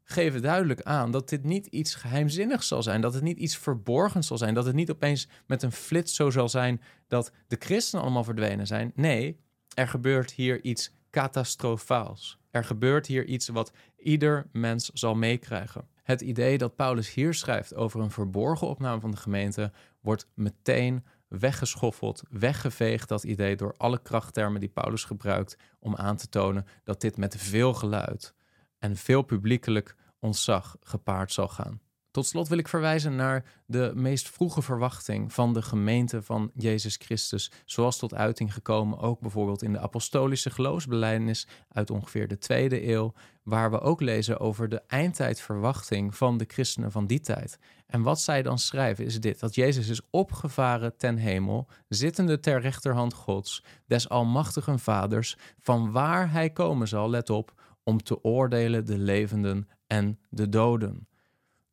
geven 0.02 0.42
duidelijk 0.42 0.82
aan 0.82 1.10
dat 1.10 1.28
dit 1.28 1.44
niet 1.44 1.66
iets 1.66 1.94
geheimzinnigs 1.94 2.68
zal 2.68 2.82
zijn, 2.82 3.00
dat 3.00 3.14
het 3.14 3.22
niet 3.22 3.38
iets 3.38 3.56
verborgens 3.56 4.26
zal 4.26 4.38
zijn, 4.38 4.54
dat 4.54 4.66
het 4.66 4.74
niet 4.74 4.90
opeens 4.90 5.28
met 5.46 5.62
een 5.62 5.72
flits 5.72 6.14
zo 6.14 6.30
zal 6.30 6.48
zijn 6.48 6.80
dat 7.08 7.32
de 7.48 7.56
christenen 7.58 8.04
allemaal 8.04 8.24
verdwenen 8.24 8.66
zijn. 8.66 8.92
Nee, 8.94 9.40
er 9.74 9.88
gebeurt 9.88 10.30
hier 10.32 10.64
iets 10.64 10.94
catastrofaals. 11.10 12.38
Er 12.50 12.64
gebeurt 12.64 13.06
hier 13.06 13.24
iets 13.24 13.48
wat 13.48 13.72
ieder 13.96 14.46
mens 14.52 14.90
zal 14.92 15.14
meekrijgen. 15.14 15.94
Het 16.06 16.20
idee 16.20 16.58
dat 16.58 16.76
Paulus 16.76 17.14
hier 17.14 17.34
schrijft 17.34 17.74
over 17.74 18.00
een 18.00 18.10
verborgen 18.10 18.66
opname 18.66 19.00
van 19.00 19.10
de 19.10 19.16
gemeente 19.16 19.72
wordt 20.00 20.28
meteen 20.34 21.04
weggeschoffeld, 21.28 22.22
weggeveegd, 22.30 23.08
dat 23.08 23.24
idee, 23.24 23.56
door 23.56 23.74
alle 23.76 24.02
krachttermen 24.02 24.60
die 24.60 24.68
Paulus 24.68 25.04
gebruikt 25.04 25.56
om 25.78 25.96
aan 25.96 26.16
te 26.16 26.28
tonen 26.28 26.66
dat 26.84 27.00
dit 27.00 27.16
met 27.16 27.36
veel 27.36 27.74
geluid 27.74 28.34
en 28.78 28.96
veel 28.96 29.22
publiekelijk 29.22 29.96
ontzag 30.18 30.76
gepaard 30.80 31.32
zal 31.32 31.48
gaan. 31.48 31.80
Tot 32.16 32.26
slot 32.26 32.48
wil 32.48 32.58
ik 32.58 32.68
verwijzen 32.68 33.16
naar 33.16 33.44
de 33.66 33.92
meest 33.94 34.28
vroege 34.28 34.62
verwachting 34.62 35.32
van 35.32 35.52
de 35.52 35.62
gemeente 35.62 36.22
van 36.22 36.50
Jezus 36.54 36.96
Christus, 36.96 37.50
zoals 37.64 37.98
tot 37.98 38.14
uiting 38.14 38.52
gekomen 38.52 38.98
ook 38.98 39.20
bijvoorbeeld 39.20 39.62
in 39.62 39.72
de 39.72 39.78
apostolische 39.78 40.50
geloofsbelijdenis 40.50 41.46
uit 41.72 41.90
ongeveer 41.90 42.28
de 42.28 42.38
tweede 42.38 42.88
eeuw, 42.88 43.12
waar 43.42 43.70
we 43.70 43.80
ook 43.80 44.00
lezen 44.00 44.40
over 44.40 44.68
de 44.68 44.82
eindtijdverwachting 44.86 46.16
van 46.16 46.36
de 46.36 46.44
christenen 46.48 46.92
van 46.92 47.06
die 47.06 47.20
tijd. 47.20 47.58
En 47.86 48.02
wat 48.02 48.20
zij 48.20 48.42
dan 48.42 48.58
schrijven 48.58 49.04
is 49.04 49.20
dit: 49.20 49.40
dat 49.40 49.54
Jezus 49.54 49.88
is 49.88 50.00
opgevaren 50.10 50.96
ten 50.96 51.16
hemel, 51.16 51.68
zittende 51.88 52.40
ter 52.40 52.60
rechterhand 52.60 53.14
Gods, 53.14 53.64
des 53.86 54.08
almachtigen 54.08 54.78
Vaders, 54.78 55.36
van 55.60 55.90
waar 55.90 56.32
hij 56.32 56.50
komen 56.50 56.88
zal, 56.88 57.10
let 57.10 57.30
op, 57.30 57.52
om 57.82 58.02
te 58.02 58.24
oordelen 58.24 58.86
de 58.86 58.98
levenden 58.98 59.68
en 59.86 60.18
de 60.30 60.48
doden. 60.48 61.06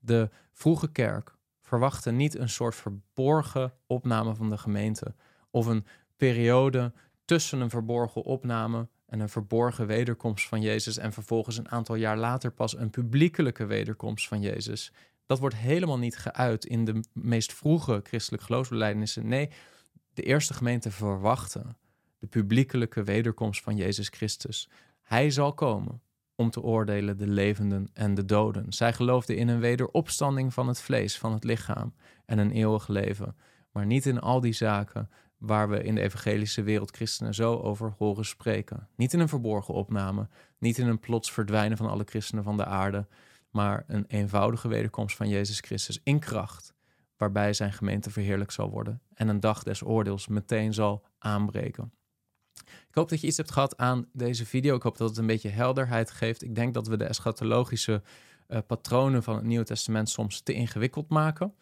De 0.06 0.30
vroege 0.52 0.92
kerk 0.92 1.36
verwachtte 1.62 2.12
niet 2.12 2.38
een 2.38 2.50
soort 2.50 2.76
verborgen 2.76 3.74
opname 3.88 4.36
van 4.36 4.50
de 4.50 4.58
gemeente 4.58 5.16
of 5.50 5.66
een 5.66 5.86
periode 6.18 6.94
tussen 7.26 7.62
een 7.62 7.70
verborgen 7.70 8.24
opname 8.24 8.88
en 9.06 9.20
een 9.20 9.30
verborgen 9.30 9.88
wederkomst 9.88 10.48
van 10.48 10.62
Jezus 10.62 10.98
en 10.98 11.14
vervolgens 11.14 11.58
een 11.58 11.72
aantal 11.72 11.96
jaar 11.96 12.18
later 12.18 12.52
pas 12.52 12.78
een 12.78 12.90
publiekelijke 12.90 13.66
wederkomst 13.66 14.28
van 14.28 14.42
Jezus. 14.42 14.92
Dat 15.26 15.40
wordt 15.40 15.56
helemaal 15.56 15.98
niet 15.98 16.18
geuit 16.18 16.66
in 16.66 16.86
de 16.86 17.00
meest 17.14 17.54
vroege 17.54 18.00
christelijke 18.04 18.46
geloofsbelijdenissen. 18.46 19.28
Nee, 19.28 19.50
de 20.14 20.24
eerste 20.24 20.54
gemeente 20.54 20.92
verwachtte 20.92 21.66
de 22.20 22.28
publiekelijke 22.28 23.04
wederkomst 23.04 23.62
van 23.62 23.76
Jezus 23.76 24.08
Christus. 24.08 24.70
Hij 25.02 25.32
zal 25.32 25.54
komen 25.54 26.02
om 26.36 26.50
te 26.50 26.62
oordelen 26.62 27.18
de 27.18 27.28
levenden 27.28 27.90
en 27.94 28.14
de 28.14 28.26
doden. 28.26 28.74
Zij 28.74 28.94
geloofden 28.94 29.38
in 29.38 29.48
een 29.48 29.60
wederopstanding 29.60 30.54
van 30.54 30.68
het 30.68 30.82
vlees, 30.82 31.18
van 31.18 31.34
het 31.34 31.44
lichaam 31.44 31.94
en 32.26 32.38
een 32.38 32.52
eeuwig 32.52 32.88
leven, 32.88 33.36
maar 33.72 33.86
niet 33.86 34.06
in 34.06 34.20
al 34.20 34.40
die 34.40 34.54
zaken 34.54 35.10
waar 35.38 35.70
we 35.70 35.84
in 35.84 35.96
de 35.96 36.02
evangelische 36.02 36.64
wereld 36.64 36.96
christenen 36.96 37.34
zo 37.34 37.56
over 37.56 37.94
horen 37.98 38.26
spreken. 38.26 38.88
Niet 38.96 39.14
in 39.14 39.20
een 39.20 39.28
verborgen 39.28 39.74
opname, 39.74 40.28
niet 40.58 40.78
in 40.78 40.88
een 40.88 41.00
plots 41.00 41.32
verdwijnen 41.32 41.78
van 41.78 41.90
alle 41.90 42.04
christenen 42.06 42.44
van 42.44 42.58
de 42.58 42.66
aarde, 42.66 43.08
maar 43.50 43.84
een 43.88 44.06
eenvoudige 44.08 44.68
wederkomst 44.68 45.16
van 45.16 45.30
Jezus 45.30 45.60
Christus 45.60 46.00
in 46.04 46.20
kracht, 46.20 46.74
waarbij 47.18 47.54
zijn 47.54 47.74
gemeente 47.74 48.12
verheerlijk 48.12 48.52
zal 48.52 48.70
worden 48.70 49.02
en 49.14 49.28
een 49.28 49.40
dag 49.40 49.64
des 49.64 49.84
oordeels 49.84 50.28
meteen 50.28 50.74
zal 50.74 51.06
aanbreken. 51.18 51.94
Ik 52.94 53.00
hoop 53.00 53.10
dat 53.10 53.22
je 53.22 53.28
iets 53.28 53.38
hebt 53.38 53.52
gehad 53.52 53.78
aan 53.78 54.08
deze 54.12 54.46
video. 54.46 54.76
Ik 54.76 54.82
hoop 54.82 54.98
dat 54.98 55.10
het 55.10 55.18
een 55.18 55.26
beetje 55.26 55.50
helderheid 55.50 56.12
geeft. 56.12 56.44
Ik 56.44 56.56
denk 56.56 56.74
dat 56.74 56.88
we 56.88 56.98
de 56.98 57.04
eschatologische 57.04 58.02
uh, 58.48 58.58
patronen 58.68 59.24
van 59.24 59.36
het 59.36 59.44
Nieuwe 59.44 59.66
Testament 59.66 60.10
soms 60.10 60.42
te 60.42 60.54
ingewikkeld 60.54 61.10
maken. 61.10 61.54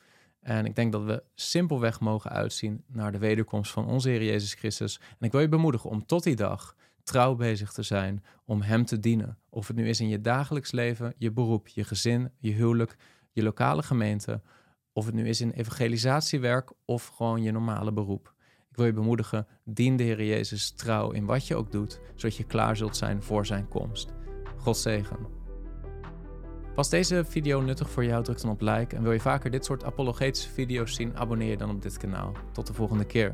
En 0.42 0.66
ik 0.66 0.76
denk 0.76 0.92
dat 0.92 1.04
we 1.04 1.24
simpelweg 1.36 2.00
mogen 2.00 2.32
uitzien 2.32 2.84
naar 2.88 3.12
de 3.12 3.18
wederkomst 3.18 3.72
van 3.72 3.86
onze 3.86 4.10
Heer 4.10 4.24
Jezus 4.24 4.54
Christus. 4.54 5.00
En 5.20 5.26
ik 5.26 5.32
wil 5.32 5.42
je 5.42 5.50
bemoedigen 5.50 5.90
om 5.90 6.06
tot 6.06 6.24
die 6.24 6.36
dag 6.36 6.76
trouw 7.04 7.36
bezig 7.36 7.72
te 7.72 7.84
zijn 7.84 8.24
om 8.46 8.62
Hem 8.62 8.86
te 8.86 9.00
dienen. 9.00 9.38
Of 9.50 9.68
het 9.68 9.76
nu 9.76 9.90
is 9.90 10.00
in 10.00 10.08
je 10.08 10.22
dagelijks 10.22 10.72
leven, 10.72 11.14
je 11.18 11.32
beroep, 11.32 11.68
je 11.68 11.84
gezin, 11.84 12.32
je 12.38 12.52
huwelijk, 12.52 12.96
je 13.32 13.44
lokale 13.44 13.84
gemeente. 13.84 14.42
Of 14.94 15.06
het 15.06 15.16
nu 15.16 15.28
is 15.28 15.42
in 15.42 15.52
evangelisatiewerk 15.52 16.72
of 16.86 17.08
gewoon 17.08 17.42
je 17.42 17.52
normale 17.52 17.92
beroep. 17.92 18.34
Ik 18.72 18.78
wil 18.78 18.86
je 18.86 18.94
bemoedigen, 18.94 19.48
dien 19.64 19.96
de 19.96 20.04
Heer 20.04 20.24
Jezus 20.24 20.72
trouw 20.72 21.12
in 21.12 21.26
wat 21.26 21.48
je 21.48 21.56
ook 21.56 21.72
doet, 21.72 22.00
zodat 22.16 22.38
je 22.38 22.44
klaar 22.44 22.78
zult 22.78 22.98
zijn 22.98 23.24
voor 23.24 23.46
zijn 23.46 23.68
komst. 23.68 24.14
God 24.58 24.78
zegen. 24.78 25.18
Was 26.76 26.90
deze 26.90 27.26
video 27.26 27.62
nuttig 27.62 27.90
voor 27.90 28.06
jou? 28.06 28.24
Druk 28.24 28.42
dan 28.42 28.52
op 28.52 28.62
like. 28.62 28.96
En 28.96 29.04
wil 29.04 29.12
je 29.12 29.20
vaker 29.20 29.52
dit 29.52 29.66
soort 29.66 29.84
apologetische 29.84 30.50
video's 30.50 30.96
zien? 30.96 31.18
Abonneer 31.18 31.50
je 31.50 31.58
dan 31.58 31.70
op 31.70 31.82
dit 31.82 31.98
kanaal. 31.98 32.32
Tot 32.52 32.68
de 32.68 32.74
volgende 32.74 33.06
keer. 33.06 33.32